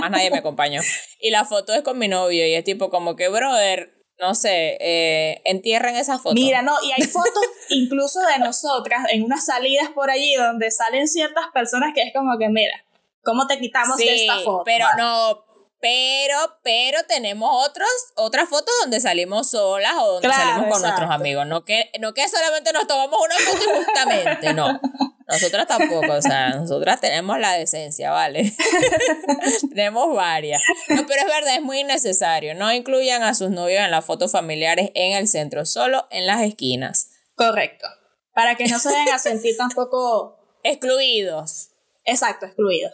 más 0.00 0.10
nadie 0.10 0.30
me 0.30 0.38
acompañó. 0.38 0.82
Y 1.18 1.30
la 1.30 1.46
foto 1.46 1.72
es 1.72 1.82
con 1.82 1.98
mi 1.98 2.08
novio, 2.08 2.46
y 2.46 2.52
es 2.52 2.64
tipo 2.64 2.90
como 2.90 3.16
que, 3.16 3.28
brother, 3.28 4.02
no 4.18 4.34
sé, 4.34 4.76
eh, 4.80 5.42
entierren 5.44 5.96
esa 5.96 6.18
foto. 6.18 6.34
Mira, 6.34 6.62
no, 6.62 6.74
y 6.82 6.92
hay 6.92 7.02
fotos 7.08 7.42
incluso 7.70 8.20
de 8.20 8.38
nosotras 8.38 9.06
en 9.10 9.24
unas 9.24 9.44
salidas 9.46 9.90
por 9.90 10.10
allí 10.10 10.34
donde 10.34 10.70
salen 10.70 11.08
ciertas 11.08 11.46
personas 11.52 11.92
que 11.94 12.02
es 12.02 12.12
como 12.14 12.38
que, 12.38 12.48
mira, 12.48 12.84
¿cómo 13.22 13.46
te 13.46 13.58
quitamos 13.58 13.96
de 13.96 14.14
esta 14.14 14.38
foto? 14.38 14.62
Pero 14.64 14.86
no, 14.96 15.44
pero, 15.82 16.36
pero 16.62 17.02
tenemos 17.08 17.50
otros, 17.68 17.88
otras 18.14 18.48
fotos 18.48 18.72
donde 18.82 19.00
salimos 19.00 19.50
solas 19.50 19.94
o 20.00 20.12
donde 20.12 20.28
Claro, 20.28 20.42
salimos 20.42 20.60
con 20.60 20.68
exacto. 20.68 20.86
nuestros 20.86 21.10
amigos. 21.10 21.46
No 21.48 21.64
que, 21.64 21.90
no 22.00 22.14
que 22.14 22.28
solamente 22.28 22.72
nos 22.72 22.86
tomamos 22.86 23.18
una 23.20 23.34
foto 23.34 23.64
injustamente, 23.74 24.54
no. 24.54 24.80
Nosotras 25.28 25.66
tampoco, 25.66 26.12
o 26.12 26.20
sea, 26.22 26.50
nosotras 26.50 27.00
tenemos 27.00 27.38
la 27.38 27.54
decencia, 27.54 28.10
¿vale? 28.10 28.52
tenemos 29.74 30.14
varias. 30.14 30.60
No, 30.88 31.06
pero 31.06 31.22
es 31.22 31.26
verdad, 31.26 31.54
es 31.56 31.62
muy 31.62 31.80
innecesario. 31.80 32.54
No 32.54 32.70
incluyan 32.72 33.22
a 33.22 33.32
sus 33.34 33.50
novios 33.50 33.80
en 33.82 33.90
las 33.90 34.04
fotos 34.04 34.30
familiares 34.30 34.90
en 34.94 35.16
el 35.16 35.26
centro, 35.28 35.64
solo 35.64 36.06
en 36.10 36.26
las 36.26 36.42
esquinas. 36.42 37.08
Correcto. 37.34 37.86
Para 38.34 38.56
que 38.56 38.66
no 38.66 38.78
se 38.78 38.90
vayan 38.90 39.14
a 39.14 39.18
sentir 39.18 39.56
tampoco, 39.56 40.38
Excluidos. 40.64 41.70
exacto, 42.04 42.44
excluidos. 42.46 42.92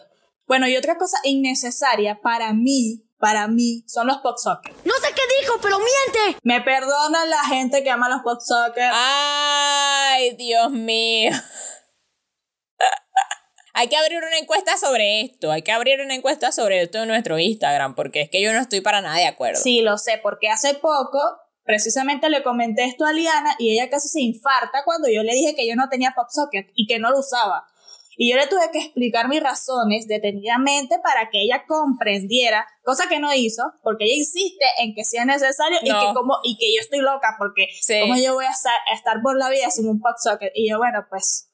Bueno, 0.49 0.67
y 0.67 0.75
otra 0.75 0.97
cosa 0.97 1.17
innecesaria 1.25 2.19
para 2.23 2.53
mí, 2.53 3.05
para 3.19 3.47
mí, 3.47 3.83
son 3.85 4.07
los 4.07 4.17
pop 4.17 4.35
sockets. 4.35 4.75
No 4.83 4.95
sé 4.95 5.13
qué 5.13 5.21
dijo, 5.41 5.59
pero 5.61 5.77
miente. 5.77 6.39
Me 6.41 6.59
perdonan 6.61 7.29
la 7.29 7.43
gente 7.43 7.83
que 7.83 7.91
ama 7.91 8.09
los 8.09 8.23
pop 8.23 8.41
sockets. 8.41 8.91
Ay, 8.91 10.35
Dios 10.37 10.71
mío. 10.71 11.29
Hay 13.75 13.89
que 13.89 13.95
abrir 13.95 14.23
una 14.23 14.39
encuesta 14.39 14.75
sobre 14.77 15.21
esto. 15.21 15.51
Hay 15.51 15.61
que 15.61 15.71
abrir 15.71 16.01
una 16.01 16.15
encuesta 16.15 16.51
sobre 16.51 16.81
esto 16.81 17.03
en 17.03 17.09
nuestro 17.09 17.37
Instagram, 17.37 17.93
porque 17.93 18.21
es 18.21 18.31
que 18.31 18.41
yo 18.41 18.51
no 18.51 18.59
estoy 18.59 18.81
para 18.81 19.01
nada 19.01 19.17
de 19.17 19.27
acuerdo. 19.27 19.61
Sí, 19.61 19.81
lo 19.81 19.99
sé, 19.99 20.17
porque 20.17 20.49
hace 20.49 20.73
poco 20.73 21.21
precisamente 21.63 22.27
le 22.31 22.41
comenté 22.41 22.85
esto 22.85 23.05
a 23.05 23.13
Liana 23.13 23.53
y 23.59 23.71
ella 23.71 23.91
casi 23.91 24.09
se 24.09 24.21
infarta 24.21 24.83
cuando 24.83 25.09
yo 25.09 25.21
le 25.21 25.35
dije 25.35 25.53
que 25.55 25.67
yo 25.67 25.75
no 25.75 25.89
tenía 25.89 26.15
pop 26.15 26.29
socket 26.31 26.71
y 26.73 26.87
que 26.87 26.97
no 26.97 27.11
lo 27.11 27.19
usaba. 27.19 27.67
Y 28.21 28.29
yo 28.29 28.35
le 28.35 28.47
tuve 28.47 28.69
que 28.73 28.79
explicar 28.79 29.29
mis 29.29 29.41
razones 29.41 30.05
detenidamente 30.05 30.99
para 31.01 31.29
que 31.29 31.41
ella 31.41 31.63
comprendiera, 31.65 32.67
cosa 32.83 33.07
que 33.07 33.17
no 33.17 33.33
hizo, 33.33 33.63
porque 33.81 34.03
ella 34.03 34.15
insiste 34.15 34.65
en 34.79 34.93
que 34.93 35.05
sea 35.05 35.23
necesario 35.23 35.77
y, 35.81 35.85
que 35.87 36.13
como, 36.13 36.35
y 36.43 36.57
que 36.57 36.65
yo 36.75 36.81
estoy 36.81 36.99
loca, 36.99 37.35
porque 37.37 37.67
Sí. 37.79 37.97
como 38.01 38.17
yo 38.17 38.33
voy 38.33 38.43
a 38.43 38.49
estar, 38.51 38.73
a 38.91 38.93
estar 38.93 39.21
por 39.23 39.37
la 39.37 39.49
vida 39.49 39.71
sin 39.71 39.87
un 39.87 40.01
pop 40.01 40.17
socket. 40.21 40.51
Y 40.53 40.69
yo, 40.69 40.77
bueno, 40.79 41.05
pues 41.09 41.49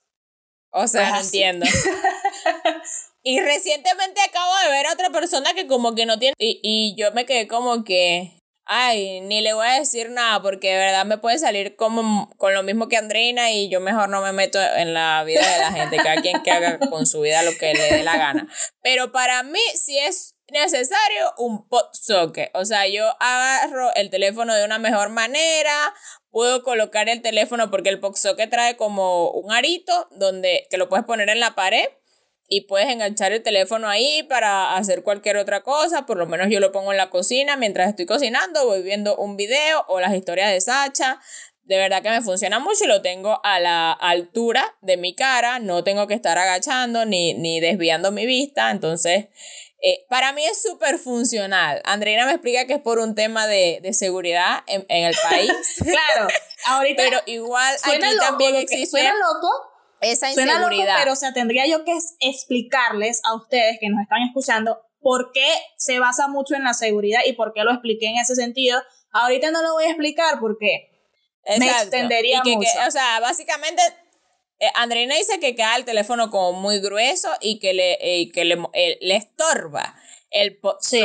O 0.71 0.87
sea, 0.87 1.01
Pues 1.01 1.11
no 1.11 1.17
así. 1.19 1.43
entiendo. 1.43 1.65
y 3.23 3.39
recientemente 3.41 4.21
acabo 4.21 4.51
de 4.63 4.71
ver 4.71 4.87
a 4.87 4.93
otra 4.93 5.11
persona 5.11 5.53
que 5.53 5.67
como 5.67 5.93
que 5.93 6.07
no 6.07 6.17
tiene... 6.17 6.33
Y, 6.39 6.59
y 6.63 6.95
yo 6.99 7.11
me 7.13 7.25
quedé 7.27 7.47
como 7.47 7.83
que... 7.83 8.34
Ay, 8.67 9.21
ni 9.21 9.41
le 9.41 9.53
voy 9.53 9.67
a 9.67 9.79
decir 9.79 10.09
nada 10.09 10.41
porque 10.41 10.71
de 10.71 10.77
verdad 10.77 11.05
me 11.05 11.19
puede 11.19 11.37
salir 11.37 11.75
como 11.75 12.29
con 12.37 12.55
lo 12.55 12.63
mismo 12.63 12.87
que 12.87 12.97
Andreina 12.97 13.51
y 13.51 13.69
yo 13.69 13.79
mejor 13.79 14.09
no 14.09 14.21
me 14.21 14.31
meto 14.31 14.59
en 14.59 14.95
la 14.95 15.23
vida 15.23 15.47
de 15.47 15.59
la 15.59 15.71
gente, 15.71 15.97
cada 15.97 16.21
quien 16.21 16.41
que 16.41 16.49
haga 16.49 16.79
con 16.79 17.05
su 17.05 17.21
vida 17.21 17.43
lo 17.43 17.55
que 17.59 17.73
le 17.73 17.93
dé 17.97 18.03
la 18.03 18.17
gana. 18.17 18.47
Pero 18.81 19.11
para 19.11 19.43
mí 19.43 19.59
sí 19.75 19.99
es 19.99 20.35
necesario 20.51 21.33
un 21.37 21.67
socket. 21.93 22.49
O 22.55 22.65
sea, 22.65 22.87
yo 22.87 23.05
agarro 23.19 23.93
el 23.95 24.09
teléfono 24.09 24.55
de 24.55 24.65
una 24.65 24.79
mejor 24.79 25.09
manera, 25.09 25.93
puedo 26.31 26.63
colocar 26.63 27.07
el 27.07 27.21
teléfono 27.21 27.69
porque 27.69 27.89
el 27.89 28.01
socket 28.15 28.49
trae 28.49 28.77
como 28.77 29.29
un 29.29 29.51
arito 29.51 30.07
donde 30.11 30.65
que 30.71 30.77
lo 30.77 30.89
puedes 30.89 31.05
poner 31.05 31.29
en 31.29 31.39
la 31.39 31.53
pared 31.53 31.87
y 32.47 32.61
puedes 32.61 32.89
enganchar 32.89 33.31
el 33.31 33.41
teléfono 33.41 33.89
ahí 33.89 34.23
para 34.23 34.75
hacer 34.75 35.03
cualquier 35.03 35.37
otra 35.37 35.61
cosa. 35.61 36.05
Por 36.05 36.17
lo 36.17 36.27
menos 36.27 36.47
yo 36.49 36.59
lo 36.59 36.71
pongo 36.71 36.91
en 36.91 36.97
la 36.97 37.09
cocina 37.09 37.57
mientras 37.57 37.89
estoy 37.89 38.05
cocinando, 38.05 38.65
voy 38.65 38.83
viendo 38.83 39.15
un 39.17 39.35
video 39.35 39.85
o 39.87 39.99
las 39.99 40.13
historias 40.13 40.51
de 40.51 40.61
Sacha. 40.61 41.19
De 41.63 41.77
verdad 41.77 42.03
que 42.03 42.11
me 42.11 42.21
funciona 42.21 42.59
mucho 42.59 42.83
y 42.83 42.87
lo 42.87 43.01
tengo 43.01 43.39
a 43.43 43.59
la 43.59 43.91
altura 43.91 44.75
de 44.81 44.97
mi 44.97 45.15
cara. 45.15 45.57
No 45.57 45.83
tengo 45.83 46.05
que 46.05 46.13
estar 46.13 46.37
agachando 46.37 47.05
ni, 47.05 47.33
ni 47.33 47.59
desviando 47.59 48.11
mi 48.11 48.27
vista. 48.27 48.69
Entonces, 48.69 49.29
eh, 49.81 50.05
para 50.09 50.31
mí 50.31 50.43
es 50.45 50.61
súper 50.61 50.97
funcional. 50.97 51.81
Andreina 51.85 52.25
me 52.25 52.31
explica 52.31 52.65
que 52.65 52.73
es 52.73 52.81
por 52.81 52.97
un 52.97 53.13
tema 53.13 53.45
de, 53.45 53.79
de 53.81 53.93
seguridad 53.93 54.63
en, 54.67 54.85
en 54.89 55.05
el 55.05 55.15
país. 55.21 55.51
claro, 55.83 56.27
ahorita 56.65 57.03
pero 57.03 57.21
igual 57.25 57.77
suena 57.77 58.07
aquí 58.07 58.15
loco, 58.15 58.27
también 58.27 58.55
existe 58.55 58.87
suena 58.87 59.13
loco, 59.13 59.47
esa 60.11 60.31
Suena 60.33 60.59
loco, 60.59 60.71
inseguridad. 60.71 60.95
pero 60.99 61.13
o 61.13 61.15
sea, 61.15 61.33
tendría 61.33 61.65
yo 61.67 61.83
que 61.85 61.93
es- 61.93 62.15
explicarles 62.19 63.21
a 63.23 63.35
ustedes 63.35 63.77
que 63.79 63.89
nos 63.89 64.01
están 64.01 64.21
escuchando 64.23 64.81
por 64.99 65.31
qué 65.33 65.47
se 65.77 65.99
basa 65.99 66.27
mucho 66.27 66.55
en 66.55 66.63
la 66.63 66.73
seguridad 66.73 67.19
y 67.25 67.33
por 67.33 67.53
qué 67.53 67.63
lo 67.63 67.71
expliqué 67.71 68.07
en 68.07 68.17
ese 68.17 68.35
sentido. 68.35 68.81
Ahorita 69.11 69.51
no 69.51 69.61
lo 69.61 69.73
voy 69.73 69.85
a 69.85 69.89
explicar 69.89 70.39
porque 70.39 70.89
me 71.59 71.67
extendería 71.67 72.37
Y 72.39 72.41
que- 72.41 72.49
que- 72.51 72.55
mucho. 72.57 72.69
o 72.87 72.91
sea, 72.91 73.19
básicamente, 73.19 73.81
eh, 74.59 74.67
Andreina 74.75 75.15
dice 75.15 75.39
que 75.39 75.55
queda 75.55 75.75
el 75.75 75.85
teléfono 75.85 76.29
como 76.31 76.53
muy 76.59 76.79
grueso 76.79 77.29
y 77.41 77.59
que 77.59 77.73
le, 77.73 77.93
eh, 78.01 78.31
que 78.31 78.45
le, 78.45 78.57
eh, 78.73 78.97
le 79.01 79.15
estorba 79.15 79.95
el 80.31 80.57
pop 80.57 80.77
Sí. 80.81 81.01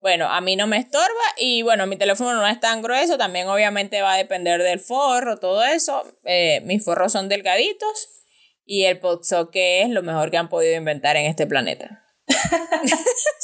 Bueno, 0.00 0.28
a 0.28 0.40
mí 0.40 0.56
no 0.56 0.66
me 0.66 0.78
estorba 0.78 1.06
y 1.38 1.62
bueno, 1.62 1.86
mi 1.86 1.96
teléfono 1.96 2.34
no 2.34 2.46
es 2.46 2.60
tan 2.60 2.82
grueso, 2.82 3.18
también 3.18 3.48
obviamente 3.48 4.02
va 4.02 4.14
a 4.14 4.16
depender 4.16 4.62
del 4.62 4.78
forro, 4.78 5.38
todo 5.38 5.64
eso. 5.64 6.04
Eh, 6.24 6.60
mis 6.64 6.84
forros 6.84 7.12
son 7.12 7.28
delgaditos 7.28 8.08
y 8.64 8.84
el 8.84 9.00
socket 9.22 9.84
es 9.86 9.90
lo 9.90 10.02
mejor 10.02 10.30
que 10.30 10.36
han 10.36 10.48
podido 10.48 10.76
inventar 10.76 11.16
en 11.16 11.26
este 11.26 11.46
planeta. 11.46 12.04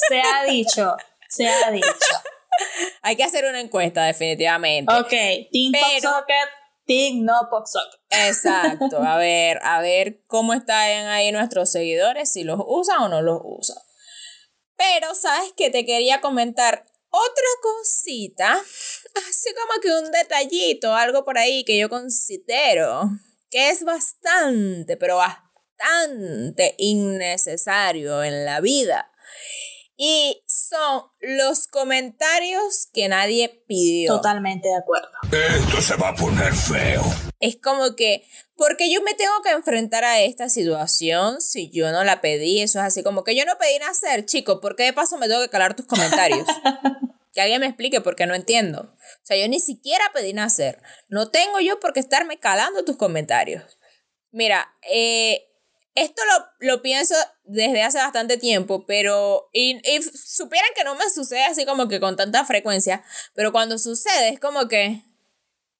se 0.09 0.21
ha 0.21 0.43
dicho, 0.45 0.95
se 1.27 1.47
ha 1.47 1.71
dicho. 1.71 1.87
Hay 3.01 3.15
que 3.15 3.23
hacer 3.23 3.45
una 3.45 3.59
encuesta 3.59 4.05
definitivamente. 4.05 4.93
Ok, 4.93 5.09
Team 5.51 5.71
Pero- 5.71 6.11
Socket, 6.11 6.49
Team 6.85 7.23
No 7.23 7.49
Socket. 7.65 7.99
Exacto, 8.27 9.01
a 9.01 9.17
ver, 9.17 9.59
a 9.63 9.81
ver 9.81 10.21
cómo 10.27 10.53
están 10.53 11.07
ahí 11.07 11.31
nuestros 11.31 11.71
seguidores, 11.71 12.31
si 12.31 12.43
los 12.43 12.59
usan 12.65 13.01
o 13.01 13.09
no 13.09 13.21
los 13.21 13.41
usan. 13.43 13.77
Pero, 14.75 15.13
¿sabes 15.15 15.53
qué? 15.55 15.69
Te 15.69 15.85
quería 15.85 16.21
comentar 16.21 16.85
otra 17.09 17.47
cosita, 17.61 18.53
así 19.29 19.49
como 19.53 19.81
que 19.81 19.91
un 19.91 20.11
detallito, 20.11 20.95
algo 20.95 21.23
por 21.23 21.37
ahí 21.37 21.63
que 21.63 21.77
yo 21.77 21.89
considero 21.89 23.09
que 23.51 23.69
es 23.69 23.83
bastante, 23.83 24.97
pero 24.97 25.17
bastante 25.17 26.73
innecesario 26.79 28.23
en 28.23 28.45
la 28.45 28.61
vida. 28.61 29.11
Y 29.95 30.43
son 30.47 31.03
los 31.19 31.67
comentarios 31.67 32.87
que 32.93 33.07
nadie 33.07 33.63
pidió. 33.67 34.15
Totalmente 34.15 34.67
de 34.67 34.75
acuerdo. 34.75 35.09
Esto 35.31 35.81
se 35.81 35.95
va 35.95 36.09
a 36.09 36.15
poner 36.15 36.53
feo. 36.53 37.03
Es 37.39 37.57
como 37.57 37.95
que, 37.95 38.27
porque 38.55 38.91
yo 38.91 39.01
me 39.03 39.13
tengo 39.13 39.33
que 39.43 39.51
enfrentar 39.51 40.03
a 40.03 40.21
esta 40.21 40.49
situación 40.49 41.41
si 41.41 41.69
yo 41.69 41.91
no 41.91 42.03
la 42.03 42.21
pedí? 42.21 42.61
Eso 42.61 42.79
es 42.79 42.85
así 42.85 43.03
como 43.03 43.23
que 43.23 43.35
yo 43.35 43.45
no 43.45 43.57
pedí 43.57 43.77
nacer, 43.79 44.25
chico, 44.25 44.61
¿por 44.61 44.75
qué 44.75 44.83
de 44.83 44.93
paso 44.93 45.17
me 45.17 45.27
tengo 45.27 45.41
que 45.41 45.49
calar 45.49 45.75
tus 45.75 45.85
comentarios? 45.85 46.47
que 47.33 47.41
alguien 47.41 47.59
me 47.61 47.67
explique 47.67 48.01
porque 48.01 48.25
no 48.25 48.35
entiendo. 48.35 48.81
O 48.81 49.25
sea, 49.25 49.37
yo 49.37 49.47
ni 49.47 49.59
siquiera 49.59 50.05
pedí 50.13 50.33
nacer. 50.33 50.81
No 51.09 51.29
tengo 51.29 51.59
yo 51.59 51.79
por 51.79 51.93
qué 51.93 51.99
estarme 51.99 52.39
calando 52.39 52.85
tus 52.85 52.95
comentarios. 52.95 53.77
Mira, 54.31 54.75
eh, 54.89 55.47
esto 55.95 56.21
lo, 56.25 56.67
lo, 56.67 56.81
pienso 56.81 57.15
desde 57.43 57.83
hace 57.83 57.99
bastante 57.99 58.37
tiempo, 58.37 58.85
pero. 58.85 59.49
Y, 59.53 59.77
y, 59.89 60.01
supieran 60.01 60.69
que 60.75 60.83
no 60.83 60.95
me 60.95 61.09
sucede 61.09 61.43
así 61.43 61.65
como 61.65 61.87
que 61.87 61.99
con 61.99 62.15
tanta 62.15 62.45
frecuencia, 62.45 63.03
pero 63.33 63.51
cuando 63.51 63.77
sucede 63.77 64.29
es 64.29 64.39
como 64.39 64.67
que. 64.67 65.01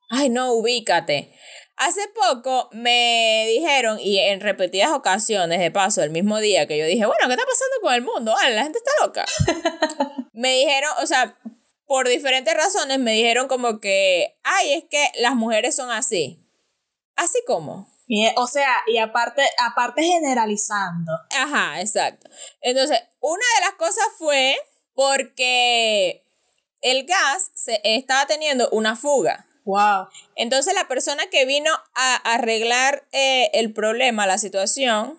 Ay, 0.10 0.30
no, 0.30 0.54
ubícate. 0.54 1.34
Hace 1.76 2.08
poco 2.10 2.70
me 2.72 3.46
dijeron, 3.50 4.00
y 4.00 4.20
en 4.20 4.42
repetidas 4.42 4.92
ocasiones, 4.92 5.60
de 5.60 5.72
paso, 5.72 6.04
el 6.04 6.12
mismo 6.12 6.40
día 6.40 6.68
que 6.68 6.78
yo 6.78 6.86
dije, 6.86 7.06
bueno, 7.08 7.26
¿qué 7.26 7.34
está 7.34 7.46
pasando 7.46 7.76
con 7.82 7.94
el 7.96 8.02
mundo? 8.04 8.36
Ah, 8.40 8.50
la 8.52 8.64
gente 8.64 8.78
está 8.78 8.92
loca. 9.04 9.26
me 10.34 10.56
dijeron, 10.58 10.92
o 11.02 11.08
sea, 11.08 11.36
por 11.88 12.08
diferentes 12.08 12.54
razones 12.54 13.00
me 13.00 13.14
dijeron 13.14 13.48
como 13.48 13.80
que, 13.80 14.38
ay, 14.44 14.74
es 14.74 14.84
que 14.90 15.12
las 15.20 15.34
mujeres 15.36 15.76
son 15.76 15.90
así. 15.90 16.40
¿Así 17.16 17.40
como? 17.48 17.93
O 18.36 18.48
sea, 18.48 18.78
y 18.88 18.98
aparte, 18.98 19.44
aparte 19.60 20.04
generalizando. 20.04 21.12
Ajá, 21.36 21.82
exacto. 21.82 22.30
Entonces, 22.62 23.00
una 23.20 23.46
de 23.60 23.66
las 23.66 23.74
cosas 23.76 24.06
fue 24.18 24.58
porque 24.94 26.24
el 26.82 27.06
gas 27.06 27.52
se 27.56 27.80
estaba 27.84 28.26
teniendo 28.26 28.70
una 28.72 28.96
fuga. 28.96 29.48
Wow. 29.66 30.08
Entonces 30.36 30.74
la 30.74 30.88
persona 30.88 31.24
que 31.28 31.46
vino 31.46 31.72
a 31.96 32.16
arreglar 32.34 33.08
eh, 33.14 33.50
el 33.54 33.74
problema, 33.74 34.28
la 34.28 34.38
situación, 34.38 35.18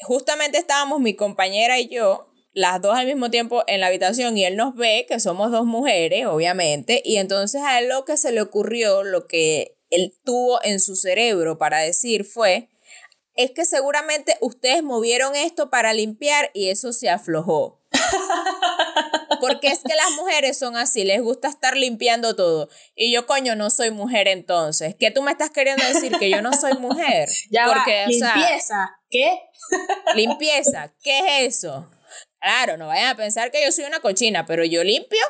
justamente 0.00 0.58
estábamos 0.58 1.00
mi 1.00 1.14
compañera 1.14 1.78
y 1.80 1.88
yo, 1.88 2.30
las 2.52 2.80
dos 2.80 2.96
al 2.96 3.06
mismo 3.06 3.30
tiempo 3.30 3.64
en 3.66 3.80
la 3.80 3.88
habitación 3.88 4.38
y 4.38 4.44
él 4.44 4.56
nos 4.56 4.74
ve 4.76 5.06
que 5.08 5.20
somos 5.20 5.50
dos 5.50 5.66
mujeres, 5.66 6.26
obviamente, 6.26 7.02
y 7.04 7.16
entonces 7.16 7.60
a 7.62 7.78
él 7.80 7.88
lo 7.88 8.04
que 8.04 8.16
se 8.16 8.32
le 8.32 8.40
ocurrió, 8.40 9.02
lo 9.02 9.26
que 9.26 9.75
él 9.96 10.14
tuvo 10.24 10.62
en 10.62 10.80
su 10.80 10.96
cerebro 10.96 11.58
para 11.58 11.78
decir 11.80 12.24
fue, 12.24 12.68
es 13.34 13.50
que 13.50 13.64
seguramente 13.64 14.36
ustedes 14.40 14.82
movieron 14.82 15.36
esto 15.36 15.68
para 15.70 15.92
limpiar 15.92 16.50
y 16.54 16.70
eso 16.70 16.92
se 16.92 17.10
aflojó. 17.10 17.82
Porque 19.40 19.68
es 19.68 19.80
que 19.80 19.94
las 19.94 20.10
mujeres 20.12 20.58
son 20.58 20.76
así, 20.76 21.04
les 21.04 21.20
gusta 21.20 21.48
estar 21.48 21.76
limpiando 21.76 22.34
todo. 22.34 22.70
Y 22.94 23.12
yo, 23.12 23.26
coño, 23.26 23.54
no 23.54 23.68
soy 23.68 23.90
mujer 23.90 24.28
entonces. 24.28 24.94
¿Qué 24.98 25.10
tú 25.10 25.22
me 25.22 25.30
estás 25.30 25.50
queriendo 25.50 25.84
decir? 25.84 26.16
Que 26.18 26.30
yo 26.30 26.40
no 26.40 26.52
soy 26.52 26.74
mujer. 26.74 27.28
Ya 27.50 27.66
Porque, 27.66 28.02
va, 28.02 28.06
limpieza. 28.06 28.98
¿Qué? 29.10 29.40
limpieza. 30.14 30.94
¿Qué 31.02 31.18
es 31.18 31.56
eso? 31.56 31.90
Claro, 32.40 32.76
no 32.76 32.86
vayan 32.86 33.08
a 33.08 33.16
pensar 33.16 33.50
que 33.50 33.62
yo 33.62 33.70
soy 33.72 33.84
una 33.84 34.00
cochina, 34.00 34.46
pero 34.46 34.64
yo 34.64 34.82
limpio 34.82 35.20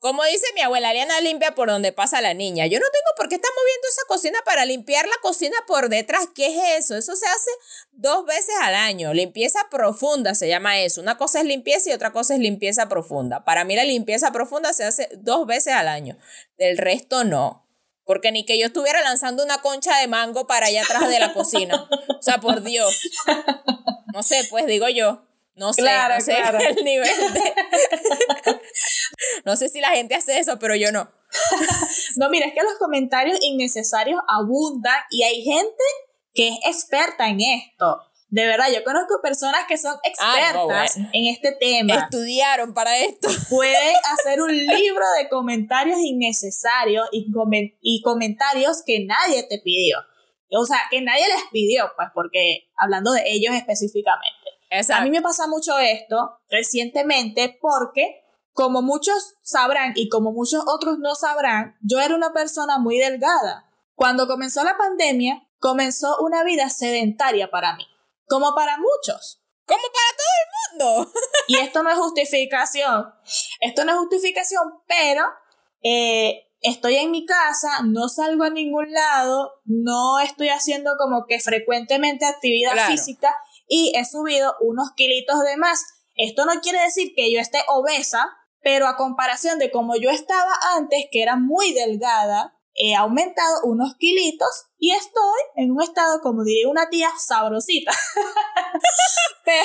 como 0.00 0.24
dice 0.24 0.46
mi 0.54 0.60
abuela, 0.60 0.92
Liana 0.92 1.20
limpia 1.20 1.54
por 1.54 1.68
donde 1.68 1.92
pasa 1.92 2.20
la 2.20 2.32
niña. 2.32 2.66
Yo 2.66 2.78
no 2.78 2.86
tengo 2.86 3.16
por 3.16 3.28
qué 3.28 3.34
estar 3.34 3.50
moviendo 3.56 3.88
esa 3.88 4.02
cocina 4.06 4.38
para 4.44 4.64
limpiar 4.64 5.06
la 5.06 5.16
cocina 5.22 5.56
por 5.66 5.88
detrás. 5.88 6.28
¿Qué 6.34 6.46
es 6.46 6.84
eso? 6.84 6.96
Eso 6.96 7.16
se 7.16 7.26
hace 7.26 7.50
dos 7.90 8.24
veces 8.24 8.54
al 8.60 8.76
año. 8.76 9.12
Limpieza 9.12 9.58
profunda 9.70 10.36
se 10.36 10.48
llama 10.48 10.78
eso. 10.78 11.00
Una 11.00 11.18
cosa 11.18 11.40
es 11.40 11.46
limpieza 11.46 11.90
y 11.90 11.94
otra 11.94 12.12
cosa 12.12 12.34
es 12.34 12.40
limpieza 12.40 12.88
profunda. 12.88 13.44
Para 13.44 13.64
mí 13.64 13.74
la 13.74 13.84
limpieza 13.84 14.30
profunda 14.30 14.72
se 14.72 14.84
hace 14.84 15.08
dos 15.16 15.46
veces 15.46 15.74
al 15.74 15.88
año. 15.88 16.16
Del 16.56 16.78
resto 16.78 17.24
no. 17.24 17.66
Porque 18.04 18.30
ni 18.30 18.46
que 18.46 18.58
yo 18.58 18.66
estuviera 18.66 19.02
lanzando 19.02 19.42
una 19.42 19.60
concha 19.62 19.98
de 19.98 20.06
mango 20.06 20.46
para 20.46 20.66
allá 20.66 20.82
atrás 20.82 21.08
de 21.08 21.18
la 21.18 21.34
cocina. 21.34 21.88
O 22.18 22.22
sea, 22.22 22.38
por 22.38 22.62
Dios. 22.62 23.00
No 24.14 24.22
sé, 24.22 24.46
pues 24.48 24.66
digo 24.66 24.88
yo. 24.88 25.27
No 25.58 25.72
sé, 25.72 25.82
no 25.82 26.20
sé 26.20 26.36
el 26.68 26.84
nivel 26.84 27.08
de... 27.34 28.60
no 29.44 29.56
sé 29.56 29.68
si 29.68 29.80
la 29.80 29.90
gente 29.90 30.14
hace 30.14 30.38
eso, 30.38 30.58
pero 30.58 30.76
yo 30.76 30.92
no. 30.92 31.10
no, 32.16 32.30
mira, 32.30 32.46
es 32.46 32.54
que 32.54 32.62
los 32.62 32.74
comentarios 32.78 33.38
innecesarios 33.42 34.20
abundan 34.28 35.00
y 35.10 35.24
hay 35.24 35.42
gente 35.42 35.84
que 36.32 36.48
es 36.48 36.58
experta 36.64 37.28
en 37.28 37.40
esto. 37.40 38.04
De 38.30 38.46
verdad, 38.46 38.66
yo 38.72 38.84
conozco 38.84 39.20
personas 39.22 39.62
que 39.66 39.78
son 39.78 39.96
expertas 40.04 40.96
en 40.96 41.26
este 41.26 41.52
tema. 41.52 41.94
Estudiaron 41.94 42.74
para 42.74 42.98
esto. 42.98 43.28
Pueden 43.48 43.94
hacer 44.12 44.42
un 44.42 44.54
libro 44.54 45.04
de 45.18 45.28
comentarios 45.30 45.98
innecesarios 45.98 47.08
y, 47.10 47.26
y 47.80 48.02
comentarios 48.02 48.82
que 48.84 49.04
nadie 49.06 49.44
te 49.44 49.58
pidió. 49.58 49.98
O 50.50 50.64
sea, 50.64 50.78
que 50.90 51.00
nadie 51.00 51.26
les 51.28 51.44
pidió, 51.50 51.90
pues, 51.96 52.08
porque 52.14 52.70
hablando 52.76 53.12
de 53.12 53.22
ellos 53.26 53.54
específicamente. 53.54 54.37
A 54.70 55.00
mí 55.02 55.10
me 55.10 55.22
pasa 55.22 55.46
mucho 55.46 55.78
esto 55.78 56.40
recientemente 56.50 57.58
porque, 57.60 58.22
como 58.52 58.82
muchos 58.82 59.34
sabrán 59.42 59.92
y 59.94 60.08
como 60.08 60.32
muchos 60.32 60.64
otros 60.66 60.98
no 60.98 61.14
sabrán, 61.14 61.76
yo 61.82 62.00
era 62.00 62.14
una 62.14 62.32
persona 62.32 62.78
muy 62.78 62.98
delgada. 62.98 63.70
Cuando 63.94 64.26
comenzó 64.26 64.62
la 64.64 64.76
pandemia, 64.76 65.48
comenzó 65.58 66.18
una 66.20 66.44
vida 66.44 66.68
sedentaria 66.68 67.50
para 67.50 67.74
mí, 67.76 67.86
como 68.26 68.54
para 68.54 68.78
muchos. 68.78 69.42
Como 69.66 69.82
para 69.82 70.16
todo 70.16 70.32
el 70.40 71.02
mundo. 71.04 71.12
y 71.48 71.56
esto 71.56 71.82
no 71.82 71.90
es 71.90 71.98
justificación. 71.98 73.12
Esto 73.60 73.84
no 73.84 73.92
es 73.92 73.98
justificación, 73.98 74.62
pero 74.86 75.24
eh, 75.82 76.48
estoy 76.60 76.96
en 76.96 77.10
mi 77.10 77.26
casa, 77.26 77.82
no 77.84 78.08
salgo 78.08 78.44
a 78.44 78.50
ningún 78.50 78.90
lado, 78.92 79.52
no 79.64 80.20
estoy 80.20 80.48
haciendo 80.48 80.92
como 80.98 81.26
que 81.26 81.40
frecuentemente 81.40 82.24
actividad 82.24 82.86
física 82.86 83.34
y 83.68 83.92
he 83.94 84.04
subido 84.04 84.56
unos 84.60 84.92
kilitos 84.96 85.40
de 85.44 85.56
más. 85.56 85.84
Esto 86.16 86.46
no 86.46 86.60
quiere 86.60 86.80
decir 86.80 87.12
que 87.14 87.32
yo 87.32 87.38
esté 87.38 87.62
obesa, 87.68 88.28
pero 88.62 88.88
a 88.88 88.96
comparación 88.96 89.58
de 89.58 89.70
como 89.70 89.94
yo 89.96 90.10
estaba 90.10 90.52
antes, 90.76 91.04
que 91.12 91.22
era 91.22 91.36
muy 91.36 91.72
delgada, 91.74 92.54
he 92.74 92.94
aumentado 92.94 93.64
unos 93.64 93.94
kilitos 93.96 94.66
y 94.78 94.92
estoy 94.92 95.40
en 95.56 95.70
un 95.70 95.82
estado, 95.82 96.20
como 96.22 96.44
diría 96.44 96.68
una 96.68 96.88
tía, 96.88 97.10
sabrosita. 97.18 97.92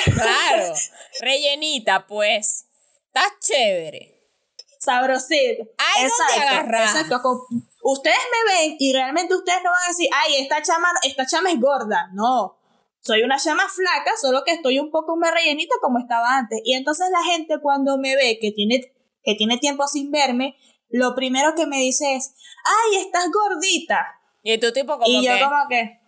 Claro, 0.04 0.72
rellenita, 1.20 2.06
pues. 2.06 2.64
Está 3.08 3.24
chévere. 3.38 4.18
Sabrosita. 4.78 5.64
Ay, 5.76 6.06
exacto, 6.06 6.76
exacto. 6.78 7.46
Ustedes 7.82 8.16
me 8.32 8.52
ven 8.52 8.76
y 8.78 8.94
realmente 8.94 9.34
ustedes 9.34 9.62
no 9.62 9.68
van 9.68 9.84
a 9.84 9.88
decir, 9.88 10.08
ay, 10.10 10.36
esta 10.36 10.62
chama, 10.62 10.88
esta 11.02 11.26
chama 11.26 11.50
es 11.50 11.60
gorda. 11.60 12.08
No 12.14 12.63
soy 13.04 13.22
una 13.22 13.36
llama 13.36 13.64
flaca, 13.68 14.12
solo 14.20 14.44
que 14.44 14.52
estoy 14.52 14.78
un 14.78 14.90
poco 14.90 15.16
más 15.16 15.32
rellenita 15.32 15.74
como 15.80 15.98
estaba 15.98 16.38
antes. 16.38 16.60
Y 16.64 16.74
entonces 16.74 17.08
la 17.10 17.22
gente 17.22 17.58
cuando 17.60 17.98
me 17.98 18.16
ve 18.16 18.38
que 18.40 18.50
tiene, 18.50 18.94
que 19.22 19.34
tiene 19.34 19.58
tiempo 19.58 19.86
sin 19.86 20.10
verme, 20.10 20.56
lo 20.88 21.14
primero 21.14 21.54
que 21.54 21.66
me 21.66 21.76
dice 21.76 22.14
es, 22.14 22.34
ay, 22.64 23.00
estás 23.00 23.30
gordita. 23.30 24.06
Y 24.42 24.58
tu 24.58 24.72
tipo 24.72 24.98
como 24.98 25.06
Y 25.06 25.24
yo 25.24 25.32
como 25.38 25.68
que... 25.68 26.00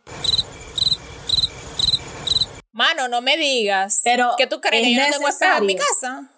Mano, 2.72 3.08
no 3.08 3.20
me 3.20 3.36
digas. 3.36 4.00
Pero 4.02 4.34
que 4.36 4.46
tú 4.46 4.60
crees 4.60 4.84
que 4.84 4.94
yo 4.94 5.02
no 5.02 5.10
tengo 5.10 5.28
espejo 5.28 5.58
en 5.58 5.66
mi 5.66 5.76
casa. 5.76 6.30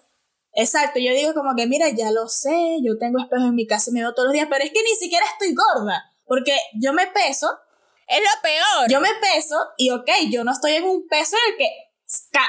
Exacto, 0.53 0.99
yo 0.99 1.13
digo 1.13 1.33
como 1.33 1.55
que, 1.55 1.67
mira, 1.67 1.89
ya 1.89 2.11
lo 2.11 2.27
sé, 2.27 2.79
yo 2.83 2.97
tengo 2.97 3.19
espejo 3.19 3.45
en 3.45 3.55
mi 3.55 3.65
casa 3.65 3.91
y 3.91 3.93
me 3.93 4.01
veo 4.01 4.13
todos 4.13 4.27
los 4.27 4.33
días, 4.33 4.47
pero 4.49 4.63
es 4.65 4.71
que 4.71 4.83
ni 4.83 4.95
siquiera 4.95 5.25
estoy 5.25 5.53
gorda, 5.53 6.11
porque 6.25 6.57
yo 6.81 6.91
me 6.91 7.07
peso 7.07 7.47
es 8.09 8.19
lo 8.19 8.41
peor. 8.41 8.89
Yo 8.89 8.99
me 8.99 9.09
peso 9.21 9.55
y, 9.77 9.91
ok, 9.91 10.09
yo 10.31 10.43
no 10.43 10.51
estoy 10.51 10.73
en 10.73 10.83
un 10.83 11.07
peso 11.07 11.35
en 11.37 11.53
el 11.53 11.57
que 11.57 11.69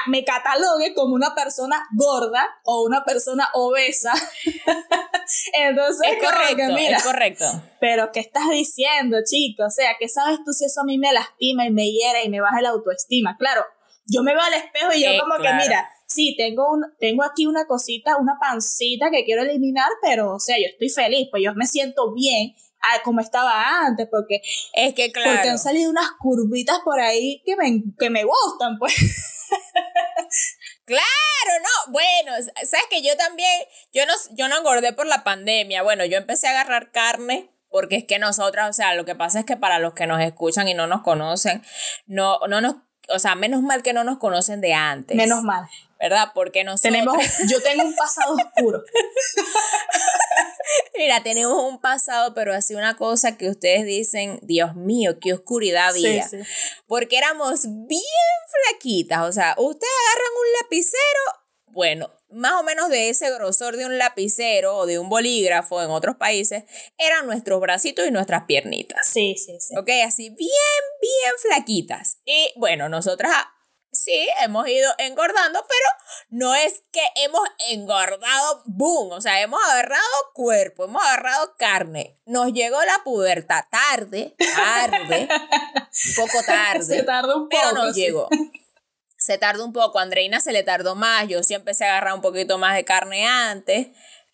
me 0.07 0.23
catalogue 0.23 0.95
como 0.95 1.13
una 1.13 1.35
persona 1.35 1.87
gorda 1.95 2.49
o 2.65 2.83
una 2.83 3.03
persona 3.03 3.47
obesa. 3.53 4.13
Entonces, 5.53 6.13
es 6.13 6.23
correcto, 6.23 6.73
mira, 6.73 6.97
es 6.97 7.03
correcto. 7.03 7.45
Pero, 7.79 8.11
¿qué 8.11 8.21
estás 8.21 8.49
diciendo, 8.49 9.17
chico? 9.23 9.65
O 9.65 9.69
sea, 9.69 9.95
¿qué 9.99 10.09
sabes 10.09 10.39
tú 10.43 10.51
si 10.51 10.65
eso 10.65 10.81
a 10.81 10.83
mí 10.83 10.97
me 10.97 11.13
lastima 11.13 11.65
y 11.65 11.71
me 11.71 11.91
hiera 11.91 12.23
y 12.23 12.29
me 12.29 12.41
baja 12.41 12.61
la 12.61 12.69
autoestima? 12.69 13.37
Claro, 13.37 13.63
yo 14.05 14.23
me 14.23 14.33
veo 14.33 14.43
al 14.43 14.53
espejo 14.55 14.93
y 14.93 15.03
yo, 15.03 15.11
como 15.21 15.35
que, 15.35 15.53
mira, 15.53 15.87
sí, 16.07 16.35
tengo, 16.35 16.71
un, 16.71 16.83
tengo 16.99 17.23
aquí 17.23 17.45
una 17.45 17.67
cosita, 17.67 18.17
una 18.17 18.39
pancita 18.41 19.11
que 19.11 19.25
quiero 19.25 19.43
eliminar, 19.43 19.89
pero, 20.01 20.33
o 20.33 20.39
sea, 20.39 20.57
yo 20.57 20.65
estoy 20.71 20.89
feliz, 20.89 21.27
pues 21.29 21.43
yo 21.43 21.53
me 21.53 21.67
siento 21.67 22.13
bien 22.13 22.55
como 23.03 23.21
estaba 23.21 23.85
antes, 23.85 24.07
porque 24.09 24.41
es 24.73 24.93
que 24.93 25.11
claro. 25.11 25.31
Porque 25.31 25.49
han 25.49 25.59
salido 25.59 25.89
unas 25.89 26.11
curvitas 26.19 26.79
por 26.83 26.99
ahí 26.99 27.41
que 27.45 27.55
me, 27.55 27.83
que 27.97 28.09
me 28.09 28.23
gustan, 28.23 28.77
pues. 28.79 28.95
Claro, 30.85 31.61
no, 31.61 31.91
bueno, 31.91 32.31
sabes 32.55 32.85
que 32.89 33.01
yo 33.01 33.15
también, 33.15 33.61
yo 33.93 34.05
no, 34.05 34.13
yo 34.31 34.49
no 34.49 34.57
engordé 34.57 34.91
por 34.91 35.05
la 35.05 35.23
pandemia, 35.23 35.83
bueno, 35.83 36.03
yo 36.03 36.17
empecé 36.17 36.47
a 36.47 36.51
agarrar 36.51 36.91
carne 36.91 37.49
porque 37.69 37.95
es 37.95 38.05
que 38.05 38.19
nosotras, 38.19 38.69
o 38.69 38.73
sea, 38.73 38.93
lo 38.95 39.05
que 39.05 39.15
pasa 39.15 39.39
es 39.39 39.45
que 39.45 39.55
para 39.55 39.79
los 39.79 39.93
que 39.93 40.05
nos 40.05 40.21
escuchan 40.21 40.67
y 40.67 40.73
no 40.73 40.87
nos 40.87 41.01
conocen, 41.01 41.63
no, 42.05 42.39
no 42.49 42.59
nos 42.59 42.75
o 43.13 43.19
sea, 43.19 43.35
menos 43.35 43.61
mal 43.61 43.83
que 43.83 43.93
no 43.93 44.03
nos 44.03 44.17
conocen 44.17 44.61
de 44.61 44.73
antes. 44.73 45.15
Menos 45.15 45.43
mal. 45.43 45.67
¿Verdad? 45.99 46.29
Porque 46.33 46.63
nosotros... 46.63 46.93
Tenemos, 46.93 47.17
yo 47.47 47.61
tengo 47.61 47.83
un 47.83 47.95
pasado 47.95 48.35
oscuro. 48.35 48.83
Mira, 50.97 51.21
tenemos 51.21 51.63
un 51.63 51.79
pasado, 51.79 52.33
pero 52.33 52.53
así 52.53 52.73
una 52.73 52.95
cosa 52.95 53.37
que 53.37 53.49
ustedes 53.49 53.85
dicen, 53.85 54.39
Dios 54.41 54.75
mío, 54.75 55.19
qué 55.19 55.33
oscuridad 55.33 55.89
había. 55.89 56.27
Sí, 56.27 56.37
sí. 56.37 56.43
Porque 56.87 57.17
éramos 57.17 57.65
bien 57.87 58.01
flaquitas. 58.69 59.21
O 59.21 59.31
sea, 59.31 59.53
ustedes 59.57 59.93
agarran 60.07 60.31
un 60.39 60.47
lapicero, 60.61 61.45
bueno, 61.67 62.09
más 62.31 62.53
o 62.59 62.63
menos 62.63 62.89
de 62.89 63.09
ese 63.09 63.31
grosor 63.31 63.77
de 63.77 63.85
un 63.85 63.97
lapicero 63.97 64.77
o 64.77 64.85
de 64.85 64.99
un 64.99 65.09
bolígrafo 65.09 65.81
en 65.81 65.89
otros 65.89 66.15
países, 66.15 66.63
eran 66.97 67.25
nuestros 67.25 67.59
bracitos 67.59 68.07
y 68.07 68.11
nuestras 68.11 68.45
piernitas. 68.45 69.07
Sí, 69.07 69.35
sí, 69.37 69.57
sí. 69.59 69.75
Ok, 69.77 69.89
así 70.05 70.29
bien, 70.29 70.49
bien 71.01 71.33
flaquitas. 71.41 72.19
Y 72.25 72.51
bueno, 72.57 72.89
nosotras 72.89 73.33
sí 73.91 74.27
hemos 74.43 74.67
ido 74.67 74.89
engordando, 74.97 75.65
pero 75.67 75.89
no 76.29 76.55
es 76.55 76.83
que 76.91 77.01
hemos 77.17 77.41
engordado, 77.69 78.63
boom, 78.65 79.11
o 79.11 79.21
sea, 79.21 79.41
hemos 79.41 79.59
agarrado 79.69 80.01
cuerpo, 80.33 80.85
hemos 80.85 81.03
agarrado 81.03 81.55
carne. 81.57 82.19
Nos 82.25 82.53
llegó 82.53 82.81
la 82.83 83.03
pubertad 83.03 83.65
tarde, 83.69 84.35
tarde, 84.55 85.27
un 86.07 86.15
poco 86.15 86.43
tarde. 86.45 86.83
Se 86.83 87.03
tardó 87.03 87.37
un 87.37 87.49
poco. 87.49 87.61
Pero 87.61 87.73
nos 87.73 87.95
sí. 87.95 88.01
llegó. 88.01 88.29
Se 89.21 89.37
tardó 89.37 89.63
un 89.63 89.71
poco, 89.71 89.99
a 89.99 90.01
Andreina 90.01 90.39
se 90.39 90.51
le 90.51 90.63
tardó 90.63 90.95
más, 90.95 91.27
yo 91.27 91.43
sí 91.43 91.53
empecé 91.53 91.85
a 91.85 91.91
agarrar 91.91 92.15
un 92.15 92.21
poquito 92.21 92.57
más 92.57 92.75
de 92.75 92.83
carne 92.83 93.27
antes, 93.27 93.89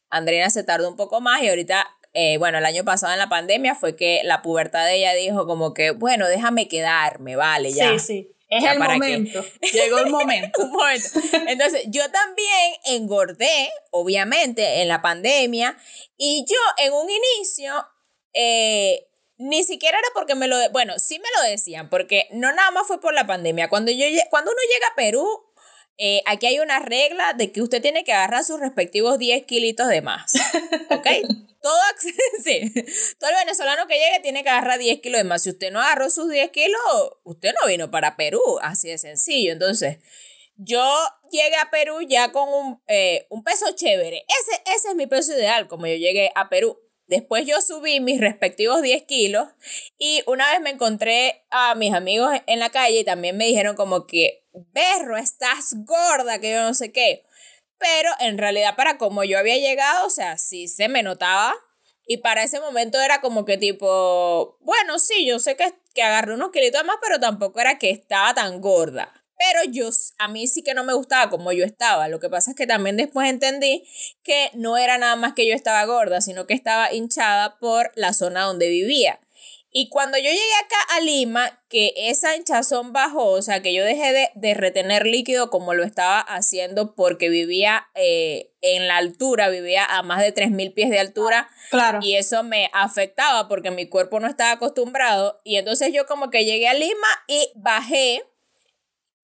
Andreina 0.10 0.50
se 0.50 0.64
tardó 0.64 0.88
un 0.88 0.96
poco 0.96 1.20
más 1.20 1.44
y 1.44 1.50
ahorita, 1.50 1.86
eh, 2.14 2.38
bueno, 2.38 2.60
el 2.60 2.66
año 2.66 2.86
pasado 2.86 3.12
en 3.12 3.20
la 3.20 3.28
pandemia 3.28 3.76
fue 3.76 3.98
que 3.98 4.22
la 4.24 4.42
pubertad 4.42 4.86
de 4.86 4.96
ella 4.96 5.14
dijo 5.14 5.46
como 5.46 5.74
que, 5.74 5.92
bueno, 5.92 6.30
déjame 6.30 6.70
quedarme, 6.70 7.36
vale, 7.36 7.70
ya. 7.74 7.92
Sí, 7.92 8.00
sí. 8.00 8.34
Es 8.50 8.64
Ya, 8.64 8.72
el 8.72 8.80
momento. 8.80 9.44
Llegó 9.74 9.98
el 9.98 10.10
momento. 10.10 10.62
Un 10.64 10.72
momento. 10.72 11.20
Entonces, 11.48 11.84
yo 11.88 12.10
también 12.10 12.76
engordé, 12.86 13.70
obviamente, 13.92 14.82
en 14.82 14.88
la 14.88 15.02
pandemia. 15.02 15.78
Y 16.16 16.46
yo, 16.50 16.56
en 16.78 16.94
un 16.94 17.10
inicio, 17.10 17.74
eh, 18.32 19.06
ni 19.38 19.64
siquiera 19.64 19.98
era 20.00 20.08
porque 20.14 20.36
me 20.36 20.48
lo... 20.48 20.58
bueno, 20.72 20.98
sí 21.00 21.20
me 21.20 21.30
lo 21.38 21.50
decían, 21.50 21.90
porque 21.90 22.28
no 22.32 22.52
nada 22.54 22.72
más 22.72 22.88
fue 22.88 23.00
por 23.00 23.14
la 23.14 23.28
pandemia. 23.28 23.70
Cuando, 23.70 23.92
yo, 23.92 24.06
cuando 24.30 24.52
uno 24.52 24.60
llega 24.74 24.88
a 24.88 24.96
Perú, 24.96 25.28
eh, 26.00 26.22
aquí 26.26 26.46
hay 26.46 26.60
una 26.60 26.80
regla 26.80 27.34
de 27.34 27.52
que 27.52 27.62
usted 27.62 27.82
tiene 27.82 28.04
que 28.04 28.14
agarrar 28.14 28.44
sus 28.44 28.60
respectivos 28.60 29.18
10 29.18 29.46
kilitos 29.46 29.88
de 29.88 30.02
más. 30.02 30.34
¿Ok? 30.92 31.08
Todo, 31.62 31.80
sí, 32.44 32.72
todo 33.20 33.30
el 33.32 33.36
venezolano 33.46 33.88
que 33.88 33.96
llegue 33.96 34.20
tiene 34.22 34.44
que 34.44 34.50
agarrar 34.50 34.80
10 34.80 35.02
kilos 35.02 35.20
de 35.20 35.24
más. 35.24 35.44
Si 35.44 35.50
usted 35.50 35.72
no 35.72 35.82
agarró 35.82 36.10
sus 36.10 36.30
10 36.30 36.52
kilos, 36.52 36.82
usted 37.24 37.54
no 37.60 37.68
vino 37.68 37.90
para 37.90 38.16
Perú. 38.16 38.42
Así 38.62 38.90
de 38.90 38.98
sencillo. 39.00 39.54
Entonces, 39.54 39.98
yo 40.56 40.88
llegué 41.32 41.56
a 41.56 41.70
Perú 41.72 42.02
ya 42.02 42.32
con 42.32 42.48
un, 42.48 42.82
eh, 42.88 43.26
un 43.30 43.44
peso 43.44 43.66
chévere. 43.76 44.24
Ese, 44.28 44.62
ese 44.76 44.90
es 44.90 44.96
mi 44.96 45.08
peso 45.08 45.34
ideal, 45.34 45.68
como 45.68 45.88
yo 45.88 45.96
llegué 45.96 46.32
a 46.36 46.50
Perú. 46.50 46.80
Después 47.08 47.46
yo 47.48 47.62
subí 47.62 48.02
mis 48.02 48.20
respectivos 48.20 48.82
10 48.82 49.04
kilos 49.04 49.48
y 49.98 50.22
una 50.28 50.52
vez 50.52 50.60
me 50.60 50.72
encontré 50.72 51.46
a 51.50 51.74
mis 51.76 51.94
amigos 51.94 52.32
en 52.48 52.60
la 52.60 52.70
calle 52.70 53.00
y 53.00 53.06
también 53.06 53.38
me 53.38 53.48
dijeron 53.48 53.78
como 53.78 54.06
que, 54.06 54.46
berro, 54.74 55.16
estás 55.16 55.74
gorda, 55.86 56.40
que 56.40 56.52
yo 56.52 56.62
no 56.62 56.74
sé 56.74 56.92
qué. 56.92 57.24
Pero 57.78 58.10
en 58.20 58.38
realidad 58.38 58.76
para 58.76 58.98
como 58.98 59.24
yo 59.24 59.40
había 59.40 59.58
llegado, 59.58 60.06
o 60.08 60.10
sea, 60.10 60.38
sí 60.38 60.68
se 60.68 60.90
me 60.90 61.02
notaba. 61.02 61.56
Y 62.06 62.18
para 62.18 62.44
ese 62.44 62.60
momento 62.60 63.00
era 63.02 63.22
como 63.22 63.46
que 63.46 63.58
tipo, 63.58 64.58
bueno, 64.62 65.00
sí, 65.00 65.26
yo 65.26 65.40
sé 65.40 65.56
que, 65.56 65.74
que 65.94 66.04
agarré 66.04 66.34
unos 66.34 66.52
kilitos 66.52 66.84
más, 66.86 66.98
pero 67.02 67.20
tampoco 67.20 67.60
era 67.60 67.78
que 67.78 67.90
estaba 67.90 68.34
tan 68.34 68.62
gorda. 68.62 69.27
Pero 69.38 69.60
yo, 69.70 69.90
a 70.18 70.28
mí 70.28 70.48
sí 70.48 70.64
que 70.64 70.74
no 70.74 70.84
me 70.84 70.94
gustaba 70.94 71.30
como 71.30 71.52
yo 71.52 71.64
estaba. 71.64 72.08
Lo 72.08 72.20
que 72.20 72.30
pasa 72.30 72.52
es 72.52 72.58
que 72.58 72.68
también 72.68 72.98
después 72.98 73.30
entendí 73.30 73.88
que 74.24 74.50
no 74.54 74.78
era 74.78 74.98
nada 74.98 75.16
más 75.16 75.34
que 75.34 75.48
yo 75.48 75.54
estaba 75.54 75.86
gorda, 75.86 76.22
sino 76.22 76.48
que 76.48 76.54
estaba 76.54 76.92
hinchada 76.92 77.60
por 77.60 77.92
la 77.96 78.14
zona 78.14 78.44
donde 78.44 78.70
vivía. 78.70 79.20
Y 79.70 79.90
cuando 79.90 80.18
yo 80.18 80.24
llegué 80.24 80.56
acá 80.66 80.96
a 80.96 81.02
Lima, 81.02 81.62
que 81.70 81.94
esa 81.96 82.36
hinchazón 82.36 82.94
bajó, 82.94 83.32
o 83.32 83.42
sea, 83.44 83.62
que 83.62 83.76
yo 83.76 83.84
dejé 83.84 84.12
de, 84.12 84.30
de 84.34 84.54
retener 84.56 85.06
líquido 85.06 85.52
como 85.52 85.76
lo 85.76 85.84
estaba 85.84 86.20
haciendo 86.20 86.96
porque 86.96 87.30
vivía 87.30 87.86
eh, 87.94 88.50
en 88.62 88.88
la 88.88 88.98
altura, 88.98 89.50
vivía 89.50 89.86
a 89.86 90.02
más 90.02 90.22
de 90.22 90.34
3.000 90.34 90.74
pies 90.74 90.90
de 90.90 91.00
altura. 91.00 91.50
Claro. 91.70 92.00
Y 92.02 92.16
eso 92.16 92.44
me 92.44 92.72
afectaba 92.74 93.48
porque 93.48 93.70
mi 93.70 93.88
cuerpo 93.88 94.20
no 94.20 94.28
estaba 94.28 94.54
acostumbrado. 94.54 95.40
Y 95.44 95.58
entonces 95.58 95.94
yo 95.94 96.08
como 96.08 96.32
que 96.32 96.46
llegué 96.46 96.68
a 96.68 96.74
Lima 96.74 97.08
y 97.28 97.52
bajé 97.56 98.24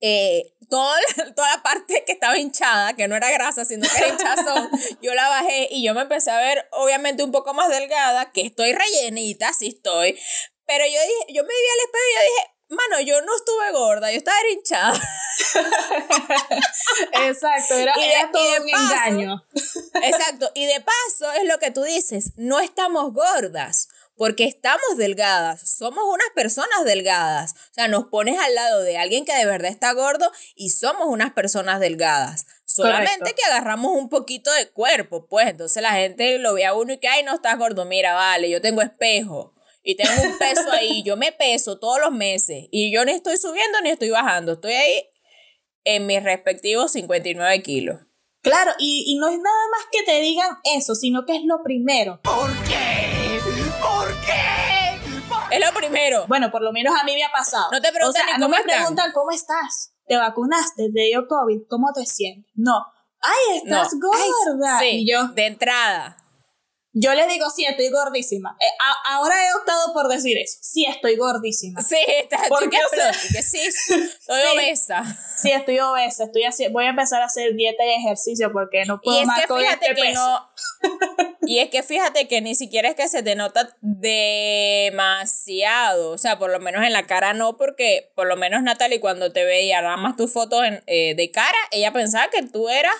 eh, 0.06 0.54
toda, 0.70 0.98
la- 1.18 1.34
toda 1.36 1.48
la 1.56 1.63
parte 1.63 2.04
que 2.06 2.12
estaba 2.12 2.38
hinchada, 2.38 2.94
que 2.94 3.08
no 3.08 3.16
era 3.16 3.32
grasa, 3.32 3.63
sino 3.63 3.88
que 3.89 3.98
era 3.98 4.10
hinchazón, 4.10 4.70
yo 5.02 5.13
la 5.13 5.30
bajé 5.30 5.70
y 5.72 5.82
yo 5.86 5.94
me 5.94 6.02
empecé 6.02 6.30
a 6.32 6.38
ver 6.39 6.68
obviamente 6.72 7.24
un 7.24 7.32
poco 7.32 7.54
más 7.54 7.70
delgada, 7.70 8.32
que 8.34 8.42
estoy 8.42 8.74
rellenita, 8.74 9.54
sí 9.54 9.68
estoy. 9.70 10.20
Pero 10.66 10.84
yo 10.86 10.92
dije, 10.92 11.34
yo 11.34 11.44
me 11.44 11.50
vi 11.50 11.70
al 11.72 11.80
espejo 11.86 12.06
y 12.10 12.16
yo 12.16 12.22
dije, 12.22 12.50
mano, 12.70 13.02
yo 13.02 13.22
no 13.22 13.36
estuve 13.36 13.72
gorda, 13.72 14.12
yo 14.12 14.18
estaba 14.18 14.38
hinchada. 14.52 15.00
Exacto, 17.28 17.74
era, 17.76 17.94
Y 17.98 18.02
de- 18.02 18.12
era 18.12 18.22
y 18.28 18.32
todo 18.32 18.52
de 18.52 18.60
un 18.62 18.70
paso- 18.72 18.84
engaño. 18.84 19.46
Exacto. 20.04 20.52
Y 20.56 20.66
de 20.66 20.82
paso 20.82 21.32
es 21.34 21.48
lo 21.48 21.60
que 21.60 21.72
tú 21.72 21.84
dices, 21.84 22.32
no 22.36 22.60
estamos 22.60 23.13
gordas. 23.13 23.89
Porque 24.15 24.45
estamos 24.45 24.97
delgadas, 24.97 25.67
somos 25.69 26.04
unas 26.06 26.30
personas 26.36 26.86
delgadas. 26.86 27.54
O 27.71 27.73
sea, 27.73 27.88
nos 27.88 28.06
pones 28.06 28.38
al 28.39 28.54
lado 28.54 28.82
de 28.84 28.97
alguien 28.97 29.26
que 29.26 29.36
de 29.36 29.45
verdad 29.45 29.71
está 29.71 29.91
gordo 29.93 30.32
y 30.56 30.69
somos 30.69 31.08
unas 31.08 31.34
personas 31.34 31.80
delgadas. 31.80 32.45
Solamente 32.65 33.19
Correcto. 33.19 33.36
que 33.36 33.52
agarramos 33.52 33.91
un 33.95 34.10
poquito 34.10 34.52
de 34.54 34.69
cuerpo, 34.69 35.28
pues. 35.28 35.47
Entonces 35.47 35.82
la 35.82 35.93
gente 35.93 36.38
lo 36.38 36.54
ve 36.54 36.65
a 36.65 36.73
uno 36.73 36.93
y 36.93 36.99
que, 36.99 37.08
ay, 37.08 37.23
no 37.23 37.34
estás 37.34 37.58
gordo. 37.58 37.86
Mira, 37.86 38.13
vale, 38.13 38.49
yo 38.49 38.62
tengo 38.62 38.82
espejo 38.82 39.54
y 39.84 39.95
tengo 39.95 40.21
un 40.23 40.38
peso 40.38 40.71
ahí. 40.71 41.04
Yo 41.06 41.17
me 41.17 41.32
peso 41.32 41.80
todos 41.80 41.99
los 41.99 42.12
meses 42.12 42.67
y 42.71 42.93
yo 42.93 43.04
ni 43.04 43.12
estoy 43.12 43.38
subiendo 43.38 43.82
ni 43.82 43.89
estoy 43.89 44.10
bajando. 44.10 44.54
Estoy 44.54 44.73
ahí 44.73 45.10
en 45.84 46.06
mis 46.06 46.23
respectivos 46.23 46.91
59 46.93 47.62
kilos. 47.62 47.99
Claro, 48.41 48.71
y, 48.78 49.06
y 49.08 49.15
no 49.15 49.28
es 49.28 49.38
nada 49.38 49.67
más 49.71 49.86
que 49.91 50.04
te 50.04 50.19
digan 50.21 50.58
eso, 50.63 50.95
sino 50.95 51.26
que 51.26 51.36
es 51.36 51.43
lo 51.45 51.63
primero. 51.63 52.21
¿Por 52.23 52.52
qué? 52.63 52.92
Es 55.54 55.66
lo 55.66 55.74
primero. 55.74 56.26
Bueno, 56.28 56.52
por 56.52 56.62
lo 56.62 56.72
menos 56.72 56.94
a 57.00 57.04
mí 57.04 57.13
me 57.13 57.24
ha 57.24 57.32
pasado. 57.32 57.70
No 57.72 57.82
te 57.82 57.92
preguntan 57.92 58.22
o 58.24 58.26
sea, 58.26 58.38
ni 58.38 58.39
no 58.42 58.46
cómo 58.48 58.50
me 58.50 58.58
están. 58.62 58.78
preguntan 58.78 59.12
cómo 59.13 59.32
estás, 59.32 59.94
te 60.08 60.18
vacunaste, 60.18 60.89
te 60.94 61.02
dio 61.02 61.28
COVID, 61.28 61.62
¿cómo 61.70 61.92
te 61.94 62.06
sientes? 62.06 62.52
No. 62.56 62.86
Ay, 63.22 63.58
estás 63.58 63.94
No. 63.94 64.10
Ay, 64.13 64.30
gorda. 64.46 64.80
sí, 64.80 64.86
Y 65.02 65.12
yo, 65.12 65.28
de 65.30 65.46
entrada. 65.46 66.18
Yo 66.93 67.13
les 67.15 67.27
digo, 67.27 67.49
sí, 67.49 67.65
estoy 67.65 67.89
gordísima. 67.89 68.56
Eh, 68.60 68.65
a- 68.79 69.15
ahora 69.15 69.36
he 69.47 69.53
optado 69.56 69.93
por 69.93 70.08
decir 70.08 70.38
eso. 70.38 70.58
Sí, 70.62 70.86
estoy 70.86 71.15
gordísima. 71.17 71.82
Sí, 71.82 71.97
está 72.08 72.38
Porque, 72.49 72.77
o 72.77 72.89
sea, 72.95 73.12
sí, 73.13 73.58
estoy 73.60 73.71
sí. 73.71 74.12
obesa. 74.53 75.03
Sí, 75.38 75.51
estoy 75.51 75.79
obesa. 75.79 76.25
Estoy 76.25 76.43
así, 76.43 76.67
voy 76.69 76.86
a 76.86 76.89
empezar 76.89 77.21
a 77.21 77.25
hacer 77.25 77.53
dieta 77.56 77.84
y 77.86 77.89
ejercicio 77.99 78.51
porque 78.51 78.86
no 78.86 78.99
puedo 79.01 79.17
Y 79.17 79.21
es 79.21 79.27
más 79.27 79.41
que 79.41 79.47
con 79.47 79.60
fíjate 79.60 79.88
este 79.89 79.95
que 79.95 80.01
peso. 80.10 80.21
no. 80.21 80.49
Y 81.45 81.60
es 81.60 81.69
que 81.69 81.84
fíjate 81.84 82.29
que 82.29 82.39
ni 82.39 82.56
siquiera 82.56 82.88
es 82.88 82.95
que 82.95 83.10
se 83.10 83.21
te 83.21 83.36
nota 83.36 83.75
demasiado. 83.82 85.01
O 86.12 86.17
sea, 86.17 86.39
por 86.39 86.49
lo 86.51 86.62
menos 86.62 86.86
en 86.86 86.93
la 86.93 87.06
cara 87.06 87.34
no, 87.34 87.58
porque 87.58 88.13
por 88.15 88.27
lo 88.27 88.38
menos 88.38 88.63
Natalie, 88.63 89.01
cuando 89.01 89.34
te 89.34 89.43
veía 89.43 89.82
nada 89.82 89.97
más 89.97 90.15
tus 90.15 90.32
fotos 90.32 90.63
en- 90.63 90.82
eh, 90.88 91.15
de 91.15 91.32
cara, 91.32 91.58
ella 91.71 91.91
pensaba 91.91 92.29
que 92.29 92.43
tú 92.43 92.69
eras 92.69 92.95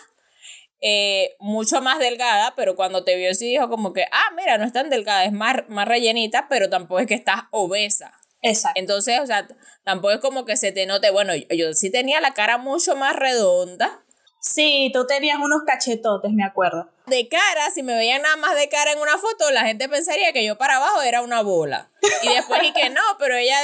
eh, 0.86 1.38
mucho 1.40 1.82
más 1.82 1.98
delgada, 2.00 2.54
pero 2.58 2.76
cuando 2.76 3.06
te 3.06 3.16
vio 3.16 3.34
sí 3.34 3.48
dijo 3.48 3.70
como 3.70 3.94
que, 3.94 4.04
ah, 4.12 4.34
mira, 4.36 4.58
no 4.58 4.66
es 4.66 4.74
tan 4.74 4.90
delgada, 4.90 5.24
es 5.24 5.32
más, 5.32 5.64
más 5.70 5.88
rellenita, 5.88 6.48
pero 6.50 6.70
tampoco 6.70 7.00
es 7.00 7.08
que 7.08 7.14
estás 7.14 7.44
obesa. 7.52 8.12
Exacto. 8.42 8.82
Entonces, 8.82 9.22
o 9.22 9.26
sea, 9.26 9.48
tampoco 9.86 10.12
es 10.14 10.20
como 10.20 10.44
que 10.44 10.58
se 10.58 10.74
te 10.74 10.86
note, 10.86 11.10
bueno, 11.10 11.34
yo, 11.36 11.46
yo 11.56 11.74
sí 11.74 11.90
tenía 11.90 12.20
la 12.20 12.34
cara 12.34 12.58
mucho 12.58 12.98
más 12.98 13.16
redonda. 13.16 14.04
Sí, 14.42 14.92
tú 14.94 15.08
tenías 15.08 15.40
unos 15.40 15.62
cachetotes, 15.66 16.34
me 16.34 16.44
acuerdo. 16.44 16.90
De 17.06 17.28
cara, 17.28 17.70
si 17.74 17.84
me 17.84 17.96
veían 17.96 18.22
nada 18.22 18.38
más 18.38 18.56
de 18.56 18.70
cara 18.70 18.94
en 18.94 19.00
una 19.00 19.18
foto, 19.18 19.52
la 19.52 19.66
gente 19.66 19.90
pensaría 19.90 20.32
que 20.32 20.46
yo 20.46 20.58
para 20.58 20.78
abajo 20.78 21.02
era 21.02 21.22
una 21.22 21.42
bola. 21.42 21.92
Y 22.22 22.30
después 22.30 22.62
y 22.64 22.72
que 22.72 22.90
no, 22.90 23.02
pero 23.20 23.36
ella 23.36 23.58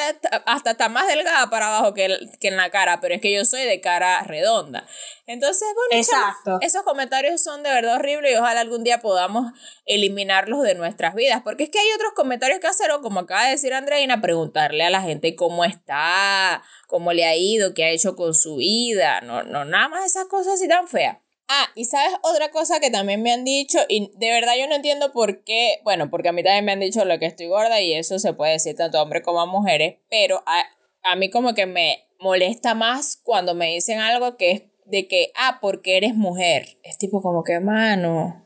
hasta 0.46 0.72
está 0.72 0.90
más 0.90 1.08
delgada 1.08 1.50
para 1.50 1.68
abajo 1.68 1.94
que, 1.94 2.20
que 2.42 2.50
en 2.50 2.58
la 2.58 2.70
cara, 2.70 3.00
pero 3.00 3.16
es 3.16 3.22
que 3.22 3.34
yo 3.34 3.46
soy 3.46 3.64
de 3.64 3.80
cara 3.80 4.24
redonda. 4.24 4.86
Entonces, 5.26 5.68
bueno, 5.74 6.60
esos 6.62 6.84
comentarios 6.84 7.42
son 7.42 7.64
de 7.64 7.70
verdad 7.70 7.96
horribles 7.96 8.34
y 8.34 8.36
ojalá 8.36 8.60
algún 8.60 8.84
día 8.84 9.00
podamos 9.00 9.54
eliminarlos 9.86 10.64
de 10.64 10.76
nuestras 10.76 11.16
vidas, 11.16 11.42
porque 11.42 11.64
es 11.64 11.70
que 11.70 11.80
hay 11.80 11.92
otros 11.96 12.12
comentarios 12.16 12.60
que 12.60 12.68
hacer, 12.68 12.92
o 12.92 13.02
como 13.02 13.22
acaba 13.22 13.46
de 13.46 13.52
decir 13.52 13.74
Andreina, 13.74 14.22
preguntarle 14.22 14.84
a 14.84 14.90
la 14.90 15.02
gente 15.02 15.36
cómo 15.36 15.64
está, 15.64 16.62
cómo 16.88 17.14
le 17.14 17.26
ha 17.26 17.36
ido, 17.36 17.74
qué 17.74 17.86
ha 17.86 17.90
hecho 17.90 18.16
con 18.16 18.34
su 18.34 18.58
vida, 18.58 19.22
no, 19.22 19.44
no, 19.44 19.64
nada 19.64 19.88
más 19.88 20.06
esas 20.06 20.26
cosas 20.26 20.56
así 20.56 20.68
tan 20.68 20.88
feas. 20.88 21.18
Ah, 21.52 21.66
y 21.74 21.86
sabes 21.86 22.14
otra 22.22 22.52
cosa 22.52 22.80
que 22.80 22.92
también 22.92 23.24
me 23.24 23.32
han 23.34 23.44
dicho, 23.44 23.80
y 23.90 24.12
de 24.18 24.30
verdad 24.30 24.54
yo 24.60 24.68
no 24.68 24.76
entiendo 24.76 25.12
por 25.12 25.44
qué, 25.44 25.80
bueno, 25.84 26.12
porque 26.12 26.30
a 26.30 26.32
mí 26.32 26.44
también 26.44 26.64
me 26.64 26.72
han 26.74 26.80
dicho 26.80 27.04
lo 27.06 27.18
que 27.18 27.26
estoy 27.26 27.48
gorda 27.48 27.82
y 27.82 27.94
eso 27.94 28.20
se 28.20 28.34
puede 28.34 28.52
decir 28.54 28.76
tanto 28.76 29.00
a 29.00 29.02
hombres 29.02 29.24
como 29.24 29.42
a 29.42 29.48
mujeres, 29.48 29.96
pero 30.12 30.44
a- 30.46 30.66
a 31.02 31.16
mí 31.16 31.32
como 31.32 31.56
que 31.56 31.66
me 31.66 32.06
molesta 32.20 32.76
más 32.76 33.18
cuando 33.24 33.56
me 33.56 33.74
dicen 33.74 33.98
algo 34.00 34.38
que 34.38 34.52
es 34.52 34.62
de 34.86 35.08
que, 35.08 35.32
ah, 35.36 35.58
porque 35.60 35.98
eres 35.98 36.14
mujer. 36.14 36.78
Es 36.84 37.00
tipo 37.00 37.20
como 37.22 37.44
que, 37.44 37.60
mano. 37.60 38.46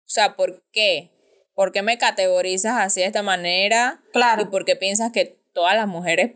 O 0.00 0.08
sea, 0.08 0.36
¿por 0.36 0.64
qué? 0.70 1.10
¿Por 1.54 1.72
qué 1.72 1.80
me 1.80 1.96
categorizas 1.96 2.74
así 2.78 3.00
de 3.00 3.06
esta 3.06 3.22
manera? 3.22 4.02
Claro. 4.12 4.42
¿Y 4.42 4.46
por 4.46 4.66
qué 4.66 4.76
piensas 4.76 5.12
que 5.12 5.38
todas 5.54 5.76
las 5.76 5.86
mujeres 5.86 6.32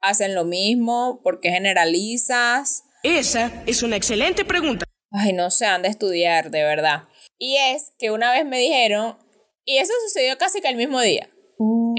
hacen 0.00 0.34
lo 0.34 0.44
mismo? 0.44 1.20
¿Por 1.22 1.38
qué 1.40 1.50
generalizas? 1.50 2.84
Esa 3.04 3.52
es 3.66 3.82
una 3.82 3.96
excelente 3.96 4.44
pregunta. 4.44 4.86
Ay, 5.12 5.32
no 5.32 5.50
sé, 5.50 5.66
han 5.66 5.82
de 5.82 5.88
estudiar, 5.88 6.50
de 6.50 6.62
verdad. 6.62 7.04
Y 7.38 7.56
es 7.56 7.92
que 7.98 8.10
una 8.10 8.32
vez 8.32 8.46
me 8.46 8.58
dijeron, 8.58 9.18
y 9.64 9.78
eso 9.78 9.92
sucedió 10.06 10.38
casi 10.38 10.60
que 10.60 10.68
el 10.68 10.76
mismo 10.76 11.00
día, 11.00 11.28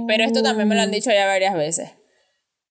pero 0.07 0.23
esto 0.23 0.41
también 0.41 0.67
me 0.67 0.75
lo 0.75 0.81
han 0.81 0.91
dicho 0.91 1.11
ya 1.11 1.25
varias 1.25 1.55
veces. 1.55 1.91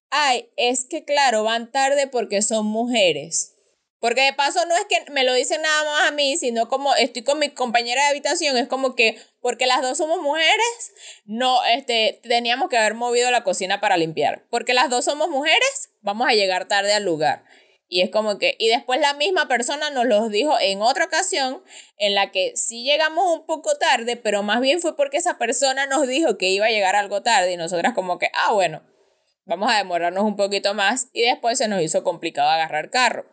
Ay, 0.09 0.49
es 0.57 0.85
que 0.85 1.05
claro, 1.05 1.43
van 1.43 1.71
tarde 1.71 2.07
porque 2.07 2.41
son 2.41 2.65
mujeres. 2.67 3.53
Porque 3.99 4.21
de 4.21 4.33
paso 4.33 4.65
no 4.65 4.75
es 4.75 4.83
que 4.89 5.09
me 5.11 5.23
lo 5.23 5.33
dicen 5.33 5.61
nada 5.61 5.85
más 5.85 6.09
a 6.09 6.11
mí, 6.11 6.35
sino 6.35 6.67
como 6.67 6.93
estoy 6.93 7.23
con 7.23 7.39
mi 7.39 7.49
compañera 7.49 8.03
de 8.03 8.09
habitación, 8.09 8.57
es 8.57 8.67
como 8.67 8.95
que 8.95 9.17
porque 9.39 9.65
las 9.65 9.81
dos 9.81 9.97
somos 9.97 10.21
mujeres, 10.21 10.91
no, 11.25 11.63
este, 11.65 12.19
teníamos 12.21 12.69
que 12.69 12.77
haber 12.77 12.95
movido 12.95 13.31
la 13.31 13.45
cocina 13.45 13.79
para 13.79 13.95
limpiar. 13.95 14.45
Porque 14.49 14.73
las 14.73 14.89
dos 14.89 15.05
somos 15.05 15.29
mujeres, 15.29 15.91
vamos 16.01 16.27
a 16.27 16.33
llegar 16.33 16.67
tarde 16.67 16.93
al 16.93 17.05
lugar. 17.05 17.45
Y 17.93 18.01
es 18.01 18.09
como 18.09 18.39
que, 18.39 18.55
y 18.57 18.69
después 18.69 18.99
la 18.99 19.13
misma 19.13 19.47
persona 19.47 19.91
nos 19.91 20.07
lo 20.07 20.27
dijo 20.27 20.59
en 20.59 20.81
otra 20.81 21.05
ocasión 21.05 21.63
en 21.97 22.15
la 22.15 22.31
que 22.31 22.53
sí 22.55 22.83
llegamos 22.83 23.23
un 23.31 23.45
poco 23.45 23.77
tarde, 23.77 24.17
pero 24.17 24.41
más 24.41 24.61
bien 24.61 24.81
fue 24.81 24.95
porque 24.95 25.17
esa 25.17 25.37
persona 25.37 25.85
nos 25.85 26.07
dijo 26.07 26.35
que 26.39 26.49
iba 26.49 26.65
a 26.65 26.71
llegar 26.71 26.95
algo 26.95 27.21
tarde 27.21 27.53
y 27.53 27.55
nosotras 27.55 27.93
como 27.93 28.17
que, 28.17 28.31
ah, 28.33 28.51
bueno, 28.51 28.81
vamos 29.45 29.71
a 29.71 29.77
demorarnos 29.77 30.23
un 30.23 30.35
poquito 30.35 30.73
más 30.73 31.09
y 31.13 31.21
después 31.21 31.59
se 31.59 31.67
nos 31.67 31.83
hizo 31.83 32.03
complicado 32.03 32.49
agarrar 32.49 32.89
carro. 32.89 33.27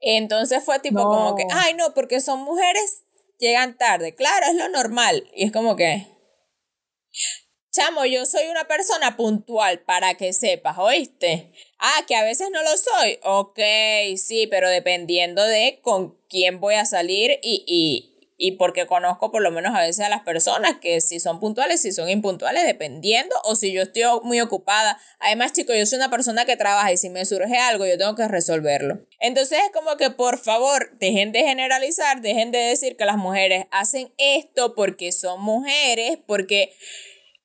Entonces 0.00 0.64
fue 0.64 0.80
tipo 0.80 1.04
como 1.04 1.36
que, 1.36 1.44
ay, 1.52 1.74
no, 1.74 1.94
porque 1.94 2.18
son 2.18 2.42
mujeres, 2.42 3.04
llegan 3.38 3.78
tarde. 3.78 4.16
Claro, 4.16 4.46
es 4.46 4.56
lo 4.56 4.68
normal. 4.70 5.30
Y 5.36 5.44
es 5.44 5.52
como 5.52 5.76
que, 5.76 6.04
chamo, 7.74 8.04
yo 8.04 8.24
soy 8.24 8.46
una 8.46 8.64
persona 8.68 9.16
puntual 9.16 9.80
para 9.80 10.14
que 10.14 10.32
sepas, 10.32 10.78
¿oíste? 10.78 11.50
Ah, 11.78 12.04
que 12.06 12.14
a 12.14 12.22
veces 12.22 12.48
no 12.52 12.62
lo 12.62 12.76
soy. 12.76 13.18
Ok, 13.24 13.58
sí, 14.16 14.46
pero 14.46 14.70
dependiendo 14.70 15.44
de 15.44 15.80
con 15.82 16.16
quién 16.28 16.60
voy 16.60 16.74
a 16.76 16.84
salir 16.84 17.32
y, 17.42 17.64
y, 17.66 18.28
y 18.36 18.52
porque 18.52 18.86
conozco 18.86 19.32
por 19.32 19.42
lo 19.42 19.50
menos 19.50 19.74
a 19.74 19.80
veces 19.80 20.04
a 20.04 20.08
las 20.08 20.22
personas 20.22 20.78
que 20.80 21.00
si 21.00 21.18
son 21.18 21.40
puntuales, 21.40 21.82
si 21.82 21.90
son 21.90 22.08
impuntuales, 22.08 22.64
dependiendo, 22.64 23.34
o 23.42 23.56
si 23.56 23.72
yo 23.72 23.82
estoy 23.82 24.04
muy 24.22 24.40
ocupada. 24.40 25.00
Además, 25.18 25.52
chicos, 25.52 25.74
yo 25.76 25.84
soy 25.84 25.96
una 25.96 26.10
persona 26.10 26.44
que 26.44 26.56
trabaja 26.56 26.92
y 26.92 26.96
si 26.96 27.10
me 27.10 27.24
surge 27.24 27.58
algo, 27.58 27.86
yo 27.86 27.98
tengo 27.98 28.14
que 28.14 28.28
resolverlo. 28.28 29.04
Entonces 29.18 29.58
es 29.64 29.72
como 29.72 29.96
que 29.96 30.10
por 30.10 30.38
favor, 30.38 30.96
dejen 30.98 31.32
de 31.32 31.40
generalizar, 31.40 32.20
dejen 32.20 32.52
de 32.52 32.58
decir 32.58 32.96
que 32.96 33.04
las 33.04 33.16
mujeres 33.16 33.66
hacen 33.72 34.14
esto 34.16 34.76
porque 34.76 35.10
son 35.10 35.40
mujeres, 35.40 36.18
porque 36.24 36.72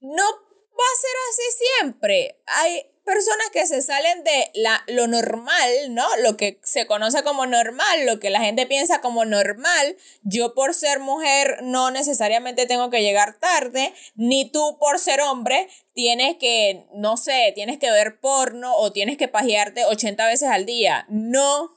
no 0.01 0.23
va 0.23 0.85
a 0.85 1.01
ser 1.01 1.15
así 1.29 1.65
siempre. 1.65 2.41
Hay 2.45 2.89
personas 3.09 3.49
que 3.51 3.65
se 3.65 3.81
salen 3.81 4.23
de 4.23 4.51
la, 4.53 4.83
lo 4.87 5.07
normal, 5.07 5.71
¿no? 5.89 6.05
Lo 6.17 6.37
que 6.37 6.59
se 6.63 6.85
conoce 6.85 7.23
como 7.23 7.47
normal, 7.47 8.05
lo 8.05 8.19
que 8.19 8.29
la 8.29 8.39
gente 8.39 8.67
piensa 8.67 9.01
como 9.01 9.25
normal. 9.25 9.97
Yo 10.21 10.53
por 10.53 10.75
ser 10.75 10.99
mujer 10.99 11.57
no 11.63 11.89
necesariamente 11.89 12.67
tengo 12.67 12.91
que 12.91 13.01
llegar 13.01 13.39
tarde, 13.39 13.93
ni 14.15 14.49
tú 14.51 14.77
por 14.79 14.99
ser 14.99 15.21
hombre 15.21 15.67
tienes 15.93 16.37
que, 16.37 16.85
no 16.93 17.17
sé, 17.17 17.51
tienes 17.55 17.79
que 17.79 17.91
ver 17.91 18.19
porno 18.19 18.75
o 18.75 18.91
tienes 18.91 19.17
que 19.17 19.27
pajearte 19.27 19.85
80 19.85 20.27
veces 20.27 20.49
al 20.49 20.67
día. 20.67 21.05
No, 21.09 21.71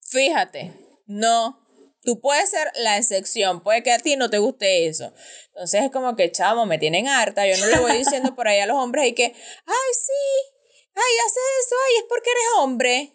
fíjate, 0.00 0.72
no. 1.06 1.63
Tú 2.04 2.20
puedes 2.20 2.50
ser 2.50 2.70
la 2.76 2.98
excepción, 2.98 3.62
puede 3.62 3.82
que 3.82 3.92
a 3.92 3.98
ti 3.98 4.16
no 4.16 4.28
te 4.28 4.38
guste 4.38 4.86
eso. 4.86 5.12
Entonces 5.48 5.84
es 5.84 5.90
como 5.90 6.16
que, 6.16 6.30
chamo, 6.30 6.66
me 6.66 6.78
tienen 6.78 7.08
harta. 7.08 7.46
Yo 7.46 7.56
no 7.56 7.66
le 7.66 7.78
voy 7.78 7.92
diciendo 7.98 8.34
por 8.34 8.46
ahí 8.46 8.60
a 8.60 8.66
los 8.66 8.76
hombres 8.76 9.06
y 9.06 9.14
que, 9.14 9.24
ay, 9.24 9.92
sí, 9.94 10.52
ay, 10.94 11.18
haces 11.26 11.42
eso, 11.66 11.76
ay, 11.88 11.96
es 11.96 12.04
porque 12.08 12.30
eres 12.30 12.44
hombre. 12.58 13.12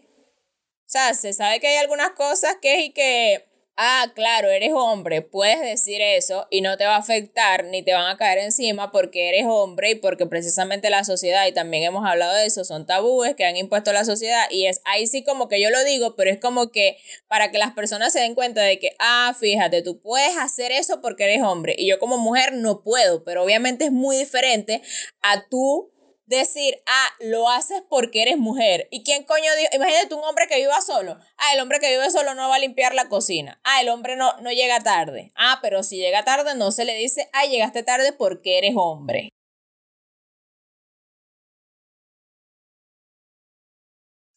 O 0.90 0.92
sea, 0.92 1.14
se 1.14 1.34
sabe 1.34 1.60
que 1.60 1.68
hay 1.68 1.78
algunas 1.78 2.12
cosas 2.12 2.56
que 2.62 2.80
es 2.80 2.86
y 2.86 2.94
que, 2.94 3.49
ah, 3.82 4.12
claro, 4.14 4.50
eres 4.50 4.74
hombre, 4.76 5.22
puedes 5.22 5.62
decir 5.62 6.02
eso 6.02 6.48
y 6.50 6.60
no 6.60 6.76
te 6.76 6.84
va 6.84 6.96
a 6.96 7.00
afectar 7.00 7.64
ni 7.64 7.82
te 7.82 7.94
van 7.94 8.08
a 8.08 8.18
caer 8.18 8.40
encima 8.40 8.92
porque 8.92 9.30
eres 9.30 9.46
hombre 9.48 9.92
y 9.92 9.96
porque 9.96 10.26
precisamente 10.26 10.90
la 10.90 11.06
sociedad, 11.06 11.48
y 11.48 11.54
también 11.54 11.84
hemos 11.84 12.06
hablado 12.06 12.36
de 12.36 12.46
eso, 12.46 12.66
son 12.66 12.86
tabúes 12.86 13.36
que 13.36 13.46
han 13.46 13.56
impuesto 13.56 13.94
la 13.94 14.04
sociedad 14.04 14.48
y 14.52 14.66
es 14.66 14.82
ahí 14.84 15.08
sí 15.08 15.24
como 15.24 15.48
que 15.48 15.62
yo 15.62 15.70
lo 15.70 15.82
digo, 15.86 16.18
pero 16.18 16.30
es 16.30 16.42
como 16.42 16.72
que 16.72 16.98
para 17.30 17.52
que 17.52 17.58
las 17.58 17.72
personas 17.72 18.12
se 18.12 18.20
den 18.20 18.36
cuenta 18.36 18.62
de 18.62 18.80
que, 18.80 18.98
ah, 19.00 19.34
fíjate, 19.40 19.82
tú 19.82 20.02
puedes 20.02 20.38
hacer 20.38 20.74
eso 20.74 21.00
porque 21.02 21.24
eres 21.24 21.42
hombre 21.42 21.74
y 21.78 21.88
yo 21.88 22.00
como 22.00 22.18
mujer 22.18 22.52
no 22.52 22.84
puedo, 22.84 23.24
pero 23.24 23.44
obviamente 23.44 23.86
es 23.86 23.94
muy 23.94 24.18
diferente 24.18 24.82
a 25.22 25.48
tú 25.48 25.90
decir, 26.30 26.82
ah, 26.88 27.08
lo 27.20 27.50
haces 27.50 27.84
porque 27.90 28.22
eres 28.22 28.38
mujer. 28.38 28.88
¿Y 28.92 29.04
quién 29.04 29.24
coño 29.24 29.54
dijo? 29.58 29.70
Imagínate 29.74 30.14
un 30.14 30.24
hombre 30.24 30.48
que 30.48 30.58
viva 30.58 30.80
solo. 30.82 31.18
Ah, 31.38 31.54
el 31.54 31.60
hombre 31.60 31.80
que 31.80 31.90
vive 31.90 32.10
solo 32.12 32.36
no 32.36 32.50
va 32.50 32.56
a 32.56 32.60
limpiar 32.60 32.94
la 32.94 33.10
cocina. 33.10 33.60
Ah, 33.64 33.82
el 33.82 33.90
hombre 33.90 34.16
no, 34.16 34.38
no 34.42 34.52
llega 34.52 34.80
tarde. 34.82 35.32
Ah, 35.36 35.60
pero 35.62 35.84
si 35.84 35.98
llega 35.98 36.24
tarde 36.24 36.56
no 36.56 36.72
se 36.72 36.86
le 36.86 36.96
dice, 36.96 37.30
ah, 37.34 37.46
llegaste 37.46 37.84
tarde 37.84 38.14
porque 38.14 38.58
eres 38.60 38.74
hombre. 38.78 39.30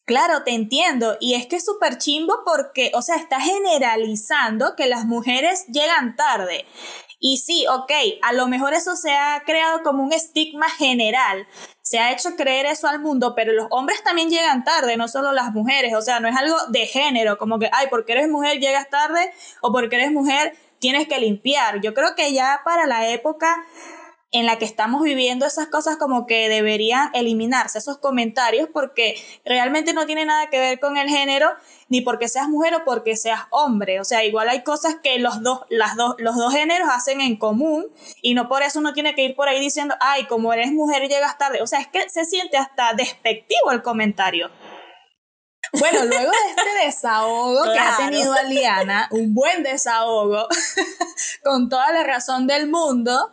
Claro, 0.04 0.42
te 0.44 0.52
entiendo. 0.52 1.16
Y 1.20 1.34
es 1.34 1.46
que 1.46 1.56
es 1.56 1.64
súper 1.64 1.96
chimbo 1.98 2.34
porque, 2.44 2.90
o 2.94 3.02
sea, 3.02 3.16
está 3.16 3.40
generalizando 3.40 4.74
que 4.76 4.86
las 4.86 5.04
mujeres 5.06 5.64
llegan 5.68 6.16
tarde. 6.16 6.66
Y 7.24 7.36
sí, 7.36 7.66
ok, 7.68 7.92
a 8.20 8.32
lo 8.32 8.48
mejor 8.48 8.74
eso 8.74 8.96
se 8.96 9.12
ha 9.12 9.44
creado 9.46 9.84
como 9.84 10.02
un 10.02 10.12
estigma 10.12 10.68
general, 10.68 11.46
se 11.80 12.00
ha 12.00 12.10
hecho 12.10 12.30
creer 12.34 12.66
eso 12.66 12.88
al 12.88 12.98
mundo, 12.98 13.34
pero 13.36 13.52
los 13.52 13.68
hombres 13.70 14.02
también 14.02 14.28
llegan 14.28 14.64
tarde, 14.64 14.96
no 14.96 15.06
solo 15.06 15.30
las 15.30 15.52
mujeres, 15.52 15.94
o 15.94 16.02
sea, 16.02 16.18
no 16.18 16.26
es 16.26 16.34
algo 16.34 16.56
de 16.70 16.84
género, 16.86 17.38
como 17.38 17.60
que, 17.60 17.70
ay, 17.72 17.86
porque 17.90 18.10
eres 18.10 18.28
mujer 18.28 18.58
llegas 18.58 18.90
tarde 18.90 19.32
o 19.60 19.70
porque 19.70 19.94
eres 19.94 20.10
mujer 20.10 20.56
tienes 20.80 21.06
que 21.06 21.20
limpiar. 21.20 21.80
Yo 21.80 21.94
creo 21.94 22.16
que 22.16 22.32
ya 22.32 22.60
para 22.64 22.86
la 22.86 23.08
época 23.08 23.64
en 24.32 24.46
la 24.46 24.58
que 24.58 24.64
estamos 24.64 25.02
viviendo 25.02 25.44
esas 25.44 25.68
cosas 25.68 25.96
como 25.96 26.26
que 26.26 26.48
deberían 26.48 27.10
eliminarse, 27.12 27.78
esos 27.78 27.98
comentarios, 27.98 28.68
porque 28.72 29.14
realmente 29.44 29.92
no 29.92 30.06
tiene 30.06 30.24
nada 30.24 30.48
que 30.48 30.58
ver 30.58 30.80
con 30.80 30.96
el 30.96 31.08
género, 31.08 31.50
ni 31.88 32.00
porque 32.00 32.28
seas 32.28 32.48
mujer 32.48 32.74
o 32.74 32.84
porque 32.84 33.14
seas 33.14 33.42
hombre. 33.50 34.00
O 34.00 34.04
sea, 34.04 34.24
igual 34.24 34.48
hay 34.48 34.62
cosas 34.64 34.96
que 35.02 35.18
los 35.18 35.42
dos, 35.42 35.60
las 35.68 35.96
dos, 35.96 36.14
los 36.18 36.34
dos 36.34 36.52
géneros 36.54 36.88
hacen 36.90 37.20
en 37.20 37.36
común, 37.36 37.86
y 38.22 38.32
no 38.32 38.48
por 38.48 38.62
eso 38.62 38.78
uno 38.78 38.94
tiene 38.94 39.14
que 39.14 39.22
ir 39.22 39.36
por 39.36 39.50
ahí 39.50 39.60
diciendo, 39.60 39.94
ay, 40.00 40.24
como 40.24 40.52
eres 40.54 40.72
mujer 40.72 41.06
llegas 41.08 41.36
tarde. 41.36 41.60
O 41.60 41.66
sea, 41.66 41.80
es 41.80 41.88
que 41.88 42.08
se 42.08 42.24
siente 42.24 42.56
hasta 42.56 42.94
despectivo 42.94 43.70
el 43.70 43.82
comentario. 43.82 44.50
Bueno, 45.78 46.04
luego 46.04 46.30
de 46.30 46.50
este 46.50 46.70
desahogo 46.86 47.64
que 47.72 47.78
ha 47.78 47.96
tenido 47.96 48.32
Aliana, 48.32 49.08
un 49.10 49.34
buen 49.34 49.62
desahogo, 49.62 50.48
con 51.44 51.68
toda 51.68 51.92
la 51.92 52.02
razón 52.02 52.46
del 52.46 52.68
mundo, 52.68 53.32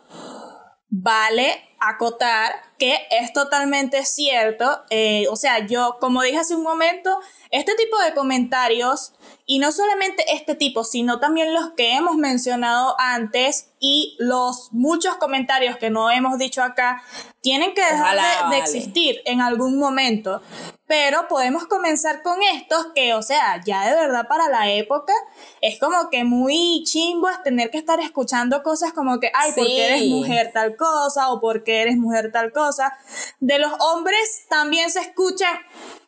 vale 0.90 1.69
acotar 1.80 2.62
que 2.78 2.98
es 3.10 3.32
totalmente 3.32 4.04
cierto. 4.04 4.82
Eh, 4.90 5.26
o 5.30 5.36
sea, 5.36 5.66
yo, 5.66 5.96
como 6.00 6.22
dije 6.22 6.38
hace 6.38 6.54
un 6.54 6.62
momento, 6.62 7.20
este 7.50 7.74
tipo 7.74 7.98
de 7.98 8.14
comentarios, 8.14 9.12
y 9.44 9.58
no 9.58 9.72
solamente 9.72 10.24
este 10.32 10.54
tipo, 10.54 10.84
sino 10.84 11.18
también 11.18 11.52
los 11.52 11.72
que 11.72 11.94
hemos 11.96 12.16
mencionado 12.16 12.94
antes 12.98 13.72
y 13.80 14.16
los 14.20 14.72
muchos 14.72 15.16
comentarios 15.16 15.76
que 15.76 15.90
no 15.90 16.10
hemos 16.10 16.38
dicho 16.38 16.62
acá, 16.62 17.02
tienen 17.40 17.74
que 17.74 17.80
dejar 17.80 18.50
de, 18.50 18.58
existir 18.58 19.20
en 19.24 19.40
algún 19.40 19.78
momento. 19.78 20.40
Pero 20.86 21.28
podemos 21.28 21.66
comenzar 21.66 22.22
con 22.22 22.42
estos 22.54 22.88
que, 22.94 23.14
o 23.14 23.22
sea, 23.22 23.60
ya 23.64 23.88
de 23.88 23.94
verdad 23.94 24.28
para 24.28 24.48
la 24.48 24.70
época 24.70 25.12
es 25.60 25.78
como 25.78 26.10
que 26.10 26.24
muy 26.24 26.82
chimbo 26.84 27.28
es 27.28 27.42
tener 27.42 27.70
que 27.70 27.78
estar 27.78 28.00
escuchando 28.00 28.62
cosas 28.62 28.92
como 28.92 29.18
que, 29.20 29.30
ay, 29.34 29.52
porque 29.56 29.86
eres 29.86 30.08
mujer 30.08 30.52
tal 30.52 30.76
cosa 30.76 31.30
o 31.30 31.40
porque 31.40 31.69
eres 31.78 31.96
mujer 31.96 32.30
tal 32.32 32.52
cosa. 32.52 32.96
De 33.40 33.58
los 33.58 33.72
hombres 33.80 34.46
también 34.48 34.90
se 34.90 35.00
escuchan 35.00 35.54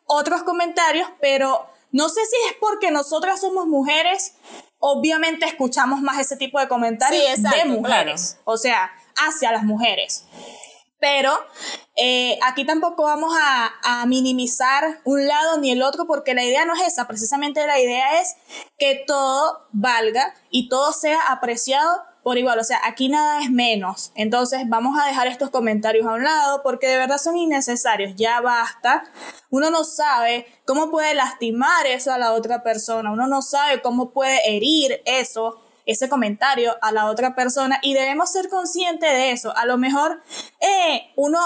otros 0.05 0.43
comentarios, 0.43 1.07
pero 1.21 1.67
no 1.91 2.09
sé 2.09 2.21
si 2.25 2.35
es 2.49 2.55
porque 2.59 2.91
nosotras 2.91 3.39
somos 3.39 3.67
mujeres, 3.67 4.33
obviamente 4.79 5.45
escuchamos 5.45 6.01
más 6.01 6.19
ese 6.19 6.35
tipo 6.37 6.59
de 6.59 6.67
comentarios 6.67 7.41
de 7.41 7.65
mujeres, 7.65 8.39
o 8.45 8.57
sea, 8.57 8.91
hacia 9.15 9.51
las 9.51 9.63
mujeres. 9.63 10.25
Pero 10.99 11.31
eh, 11.95 12.39
aquí 12.43 12.65
tampoco 12.65 13.03
vamos 13.03 13.35
a, 13.37 13.73
a, 13.83 14.05
minimizar 14.05 15.01
un 15.03 15.27
lado 15.27 15.59
ni 15.59 15.71
el 15.71 15.83
otro 15.83 16.07
porque 16.07 16.33
la 16.33 16.43
idea 16.43 16.65
no 16.65 16.73
es 16.75 16.81
esa, 16.81 17.07
precisamente 17.07 17.67
la 17.67 17.79
idea 17.79 18.21
es 18.21 18.35
que 18.79 19.03
todo 19.05 19.67
valga 19.73 20.33
y 20.49 20.69
todo 20.69 20.93
sea 20.93 21.27
apreciado 21.29 22.01
por 22.23 22.37
igual, 22.37 22.57
o 22.57 22.63
sea, 22.63 22.79
aquí 22.85 23.09
nada 23.09 23.41
es 23.41 23.51
menos. 23.51 24.11
Entonces 24.15 24.61
vamos 24.67 24.97
a 24.99 25.05
dejar 25.05 25.27
estos 25.27 25.49
comentarios 25.49 26.07
a 26.07 26.13
un 26.13 26.23
lado 26.23 26.63
porque 26.63 26.87
de 26.87 26.97
verdad 26.97 27.17
son 27.17 27.35
innecesarios, 27.37 28.15
ya 28.15 28.39
basta. 28.41 29.03
Uno 29.49 29.69
no 29.69 29.83
sabe 29.83 30.47
cómo 30.65 30.89
puede 30.89 31.13
lastimar 31.13 31.85
eso 31.85 32.13
a 32.13 32.17
la 32.17 32.33
otra 32.33 32.63
persona, 32.63 33.11
uno 33.11 33.27
no 33.27 33.41
sabe 33.41 33.81
cómo 33.81 34.11
puede 34.11 34.55
herir 34.55 35.01
eso 35.05 35.59
ese 35.85 36.07
comentario 36.07 36.77
a 36.81 36.93
la 36.93 37.07
otra 37.07 37.35
persona 37.35 37.79
y 37.81 37.93
debemos 37.93 38.31
ser 38.31 38.47
conscientes 38.49 39.11
de 39.11 39.31
eso. 39.31 39.55
A 39.57 39.65
lo 39.65 39.77
mejor 39.77 40.21
eh, 40.61 41.11
uno 41.17 41.39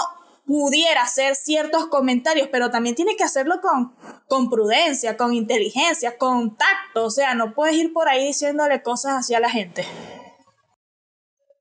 pudiera 0.46 1.02
hacer 1.02 1.34
ciertos 1.34 1.88
comentarios, 1.88 2.48
pero 2.50 2.70
también 2.70 2.94
tiene 2.94 3.16
que 3.16 3.24
hacerlo 3.24 3.60
con, 3.60 3.94
con 4.28 4.48
prudencia, 4.48 5.16
con 5.16 5.34
inteligencia, 5.34 6.16
con 6.16 6.56
tacto. 6.56 7.04
O 7.04 7.10
sea, 7.10 7.34
no 7.34 7.52
puedes 7.52 7.76
ir 7.76 7.92
por 7.92 8.08
ahí 8.08 8.26
diciéndole 8.26 8.82
cosas 8.82 9.16
así 9.18 9.34
a 9.34 9.40
la 9.40 9.50
gente. 9.50 9.84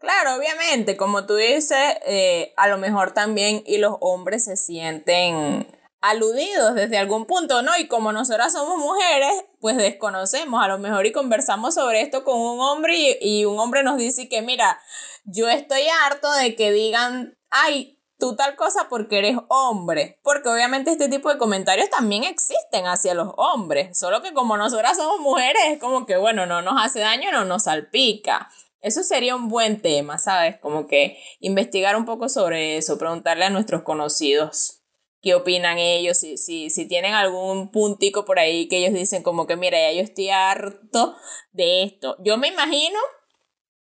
Claro, 0.08 0.38
obviamente, 0.38 0.96
como 0.96 1.26
tú 1.26 1.36
dices, 1.36 1.78
eh, 2.06 2.54
a 2.56 2.70
lo 2.70 2.78
mejor 2.78 3.12
también 3.12 3.62
y 3.66 3.78
los 3.78 3.98
hombres 4.00 4.46
se 4.46 4.56
sienten 4.56 5.68
aludidos 6.00 6.76
desde 6.76 6.98
algún 6.98 7.26
punto, 7.26 7.62
¿no? 7.62 7.78
Y 7.78 7.90
como 7.90 8.14
nosotras 8.14 8.54
somos 8.54 8.78
mujeres, 8.78 9.34
pues 9.60 9.76
desconocemos 9.76 10.64
a 10.64 10.70
lo 10.70 10.80
mejor 10.80 11.06
y 11.06 11.12
conversamos 11.12 11.76
sobre 11.76 12.00
esto 12.00 12.24
con 12.24 12.40
un 12.40 12.62
hombre 12.62 13.18
y, 13.20 13.44
un 13.44 13.60
hombre 13.60 13.84
nos 13.84 13.98
dice 13.98 14.30
que, 14.30 14.42
mira, 14.42 14.80
yo 15.26 15.50
estoy 15.50 15.82
harto 16.06 16.32
de 16.32 16.56
que 16.56 16.72
digan, 16.72 17.38
ay, 17.50 18.00
tú 18.18 18.38
tal 18.38 18.56
cosa 18.56 18.88
porque 18.90 19.18
eres 19.18 19.38
hombre. 19.50 20.22
Porque 20.24 20.48
obviamente 20.48 20.90
este 20.90 21.10
tipo 21.10 21.30
de 21.30 21.38
comentarios 21.38 21.90
también 21.90 22.24
existen 22.24 22.88
hacia 22.88 23.14
los 23.14 23.34
hombres. 23.36 24.00
Solo 24.00 24.22
que 24.22 24.34
como 24.34 24.56
nosotras 24.56 24.96
somos 24.96 25.20
mujeres, 25.20 25.64
es 25.68 25.80
como 25.82 26.06
que, 26.06 26.16
bueno, 26.16 26.46
no 26.46 26.62
nos 26.62 26.82
hace 26.82 27.02
daño, 27.02 27.30
no 27.34 27.44
nos 27.44 27.64
salpica. 27.64 28.50
Eso 28.88 29.04
sería 29.04 29.36
un 29.36 29.50
buen 29.50 29.82
tema, 29.82 30.18
¿sabes? 30.18 30.58
Como 30.60 30.88
que 30.88 31.22
investigar 31.40 31.96
un 31.96 32.06
poco 32.06 32.30
sobre 32.30 32.78
eso, 32.78 32.98
preguntarle 32.98 33.46
a 33.46 33.50
nuestros 33.50 33.84
conocidos 33.84 34.82
qué 35.22 35.36
opinan 35.36 35.78
ellos, 35.78 36.20
si, 36.20 36.38
si, 36.38 36.70
si 36.70 36.88
tienen 36.88 37.14
algún 37.14 37.72
puntico 37.72 38.24
por 38.24 38.40
ahí 38.40 38.68
que 38.70 38.78
ellos 38.78 38.94
dicen 38.94 39.24
como 39.24 39.46
que, 39.46 39.58
mira, 39.58 39.78
ya 39.80 39.92
yo 39.92 40.02
estoy 40.02 40.30
harto 40.30 41.16
de 41.52 41.84
esto. 41.84 42.16
Yo 42.24 42.38
me 42.38 42.48
imagino 42.48 42.98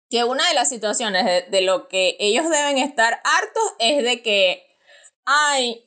que 0.08 0.24
una 0.24 0.48
de 0.48 0.54
las 0.54 0.70
situaciones 0.70 1.24
de, 1.24 1.42
de 1.50 1.60
lo 1.60 1.88
que 1.88 2.16
ellos 2.18 2.48
deben 2.48 2.78
estar 2.78 3.20
hartos 3.24 3.74
es 3.78 4.02
de 4.02 4.22
que, 4.22 4.64
ay, 5.26 5.84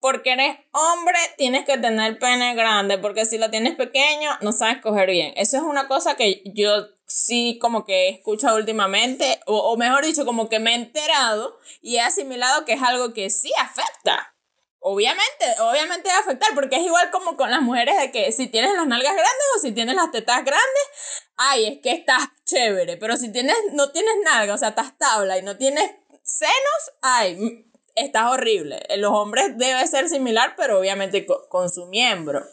porque 0.00 0.32
eres 0.32 0.56
hombre 0.72 1.18
tienes 1.36 1.64
que 1.64 1.76
tener 1.78 2.18
pene 2.18 2.54
grande, 2.54 2.96
porque 2.96 3.26
si 3.26 3.38
lo 3.38 3.50
tienes 3.50 3.74
pequeño 3.74 4.30
no 4.40 4.52
sabes 4.52 4.80
coger 4.80 5.10
bien. 5.10 5.32
Eso 5.36 5.56
es 5.56 5.62
una 5.62 5.88
cosa 5.88 6.16
que 6.16 6.42
yo 6.54 6.86
sí 7.16 7.58
como 7.60 7.84
que 7.84 8.08
he 8.08 8.10
escuchado 8.10 8.56
últimamente, 8.56 9.40
o, 9.46 9.58
o 9.58 9.76
mejor 9.76 10.04
dicho, 10.04 10.24
como 10.24 10.48
que 10.48 10.58
me 10.58 10.72
he 10.72 10.74
enterado 10.74 11.58
y 11.80 11.96
he 11.96 12.00
asimilado 12.00 12.64
que 12.64 12.74
es 12.74 12.82
algo 12.82 13.14
que 13.14 13.30
sí 13.30 13.50
afecta 13.58 14.36
obviamente, 14.88 15.44
obviamente 15.58 16.08
va 16.08 16.20
afectar, 16.20 16.54
porque 16.54 16.76
es 16.76 16.82
igual 16.82 17.10
como 17.10 17.36
con 17.36 17.50
las 17.50 17.60
mujeres 17.60 17.98
de 17.98 18.12
que 18.12 18.30
si 18.30 18.46
tienes 18.46 18.72
las 18.74 18.86
nalgas 18.86 19.14
grandes 19.14 19.46
o 19.56 19.58
si 19.58 19.72
tienes 19.72 19.96
las 19.96 20.12
tetas 20.12 20.44
grandes, 20.44 20.84
ay, 21.36 21.66
es 21.66 21.78
que 21.82 21.90
estás 21.90 22.28
chévere, 22.44 22.96
pero 22.96 23.16
si 23.16 23.32
tienes, 23.32 23.56
no 23.72 23.90
tienes 23.90 24.14
nalgas, 24.24 24.54
o 24.54 24.58
sea, 24.58 24.68
estás 24.68 24.96
tabla 24.96 25.38
y 25.38 25.42
no 25.42 25.56
tienes 25.56 25.90
senos, 26.22 26.92
ay, 27.02 27.66
estás 27.96 28.30
horrible. 28.30 28.80
Los 28.98 29.10
hombres 29.12 29.58
debe 29.58 29.84
ser 29.88 30.08
similar, 30.08 30.54
pero 30.56 30.78
obviamente 30.78 31.26
con, 31.26 31.68
su 31.68 31.86
miembro. 31.86 32.44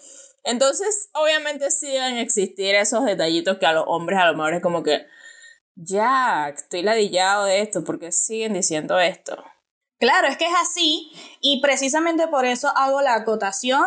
Entonces, 0.44 1.10
obviamente 1.14 1.72
sí 1.72 1.88
deben 1.88 2.18
existir 2.18 2.76
esos 2.76 3.06
detallitos 3.06 3.58
que 3.58 3.66
a 3.66 3.74
los 3.74 3.86
hombres 3.88 4.20
a 4.20 4.28
lo 4.28 4.38
mejor 4.38 4.56
es 4.56 4.62
como 4.62 4.84
que, 4.84 5.06
ya, 5.76 6.50
estoy 6.50 6.84
ladillado 6.84 7.46
de 7.46 7.62
esto, 7.62 7.84
porque 7.84 8.12
siguen 8.12 8.54
diciendo 8.54 9.00
esto. 9.00 9.44
Claro, 10.00 10.28
es 10.28 10.38
que 10.38 10.46
es 10.46 10.54
así 10.62 11.12
y 11.40 11.62
precisamente 11.62 12.28
por 12.28 12.46
eso 12.46 12.68
hago 12.76 13.02
la 13.02 13.16
acotación. 13.16 13.86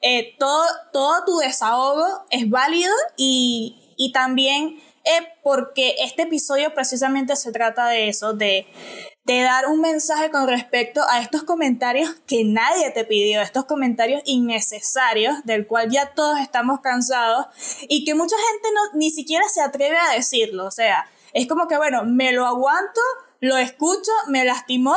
Eh, 0.00 0.34
todo, 0.38 0.64
todo 0.92 1.24
tu 1.26 1.36
desahogo 1.38 2.06
es 2.30 2.48
válido 2.48 2.94
y, 3.18 3.94
y 3.98 4.12
también 4.12 4.80
eh, 5.04 5.28
porque 5.42 5.96
este 6.00 6.22
episodio 6.22 6.74
precisamente 6.74 7.36
se 7.36 7.52
trata 7.52 7.86
de 7.88 8.08
eso, 8.08 8.32
de, 8.32 8.66
de 9.28 9.42
dar 9.42 9.66
un 9.66 9.82
mensaje 9.82 10.30
con 10.30 10.48
respecto 10.48 11.02
a 11.06 11.20
estos 11.20 11.42
comentarios 11.42 12.14
que 12.26 12.44
nadie 12.44 12.90
te 12.90 13.04
pidió, 13.04 13.42
estos 13.42 13.66
comentarios 13.66 14.22
innecesarios 14.24 15.44
del 15.44 15.66
cual 15.66 15.90
ya 15.90 16.14
todos 16.14 16.40
estamos 16.40 16.80
cansados 16.80 17.46
y 17.88 18.06
que 18.06 18.14
mucha 18.14 18.36
gente 18.50 18.68
no, 18.74 18.98
ni 18.98 19.10
siquiera 19.10 19.44
se 19.48 19.60
atreve 19.60 19.98
a 19.98 20.14
decirlo. 20.14 20.64
O 20.64 20.70
sea, 20.70 21.06
es 21.34 21.46
como 21.46 21.68
que, 21.68 21.76
bueno, 21.76 22.04
me 22.04 22.32
lo 22.32 22.46
aguanto 22.46 23.00
lo 23.40 23.56
escucho, 23.56 24.10
me 24.26 24.44
lastimó 24.44 24.96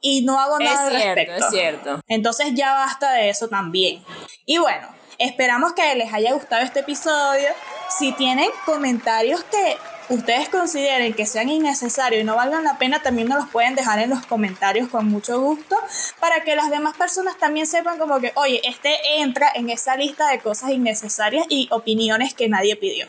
y 0.00 0.22
no 0.22 0.40
hago 0.40 0.58
nada 0.58 0.90
es 0.90 1.02
cierto, 1.02 1.32
Es 1.32 1.50
cierto. 1.50 2.00
Entonces 2.08 2.54
ya 2.54 2.72
basta 2.72 3.12
de 3.12 3.28
eso 3.28 3.48
también. 3.48 4.02
Y 4.46 4.56
bueno, 4.56 4.88
esperamos 5.18 5.74
que 5.74 5.94
les 5.94 6.10
haya 6.14 6.32
gustado 6.32 6.62
este 6.62 6.80
episodio. 6.80 7.48
Si 7.90 8.12
tienen 8.12 8.48
comentarios 8.64 9.44
que 9.44 9.76
ustedes 10.08 10.48
consideren 10.48 11.14
que 11.14 11.26
sean 11.26 11.48
innecesarios 11.48 12.22
y 12.22 12.24
no 12.24 12.36
valgan 12.36 12.64
la 12.64 12.78
pena, 12.78 13.02
también 13.02 13.28
nos 13.28 13.38
los 13.38 13.50
pueden 13.50 13.74
dejar 13.74 13.98
en 13.98 14.10
los 14.10 14.26
comentarios 14.26 14.88
con 14.88 15.08
mucho 15.08 15.40
gusto 15.40 15.76
para 16.20 16.42
que 16.44 16.56
las 16.56 16.70
demás 16.70 16.96
personas 16.96 17.38
también 17.38 17.66
sepan 17.66 17.98
como 17.98 18.20
que, 18.20 18.32
oye, 18.36 18.60
este 18.64 19.20
entra 19.20 19.50
en 19.54 19.70
esa 19.70 19.96
lista 19.96 20.28
de 20.28 20.40
cosas 20.40 20.70
innecesarias 20.70 21.46
y 21.48 21.68
opiniones 21.70 22.34
que 22.34 22.48
nadie 22.48 22.76
pidió. 22.76 23.06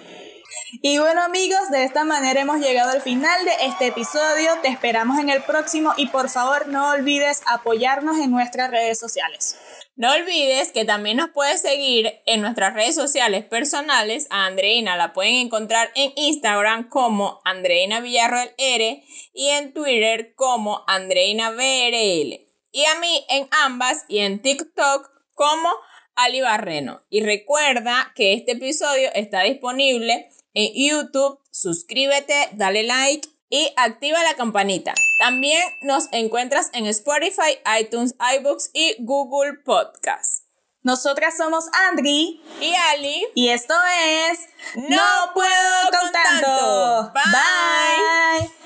Y 0.81 0.97
bueno 0.99 1.23
amigos, 1.23 1.69
de 1.71 1.83
esta 1.83 2.03
manera 2.03 2.41
hemos 2.41 2.59
llegado 2.59 2.91
al 2.91 3.01
final 3.01 3.45
de 3.45 3.65
este 3.65 3.87
episodio. 3.87 4.51
Te 4.61 4.67
esperamos 4.67 5.19
en 5.19 5.29
el 5.29 5.41
próximo 5.43 5.93
y 5.97 6.07
por 6.07 6.29
favor 6.29 6.67
no 6.67 6.89
olvides 6.89 7.41
apoyarnos 7.45 8.17
en 8.19 8.31
nuestras 8.31 8.71
redes 8.71 8.99
sociales. 8.99 9.57
No 9.97 10.11
olvides 10.11 10.73
que 10.73 10.83
también 10.83 11.15
nos 11.15 11.29
puedes 11.29 11.61
seguir 11.61 12.11
en 12.25 12.41
nuestras 12.41 12.73
redes 12.73 12.95
sociales 12.95 13.45
personales. 13.45 14.27
A 14.29 14.45
Andreina 14.45 14.97
la 14.97 15.13
pueden 15.13 15.35
encontrar 15.35 15.89
en 15.95 16.11
Instagram 16.17 16.89
como 16.89 17.39
Andreina 17.45 18.01
Villarroel 18.01 18.51
R 18.57 19.03
y 19.33 19.47
en 19.47 19.73
Twitter 19.73 20.35
como 20.35 20.83
Andreina 20.87 21.51
VRL. 21.51 22.45
Y 22.71 22.85
a 22.85 22.99
mí 22.99 23.25
en 23.29 23.47
ambas 23.63 24.03
y 24.09 24.19
en 24.19 24.41
TikTok 24.41 25.09
como 25.33 25.69
Ali 26.15 26.41
Barreno. 26.41 27.01
Y 27.09 27.23
recuerda 27.23 28.11
que 28.15 28.33
este 28.33 28.53
episodio 28.53 29.09
está 29.13 29.43
disponible 29.43 30.29
en 30.53 30.73
YouTube, 30.73 31.39
suscríbete, 31.51 32.49
dale 32.53 32.83
like 32.83 33.29
y 33.55 33.71
activa 33.77 34.21
la 34.21 34.33
campanita. 34.33 34.93
También 35.17 35.63
nos 35.81 36.09
encuentras 36.11 36.69
en 36.73 36.87
Spotify, 36.87 37.57
iTunes, 37.79 38.13
iBooks 38.37 38.71
y 38.73 38.97
Google 38.99 39.59
Podcast. 39.63 40.43
Nosotras 40.83 41.37
somos 41.37 41.63
Andri 41.89 42.43
y 42.59 42.73
Ali. 42.91 43.25
Y 43.33 43.49
esto 43.49 43.73
es 44.29 44.39
No, 44.75 45.31
puedo 45.33 45.89
con 45.89 46.11
tanto. 46.11 47.13
Bye. 47.13 48.64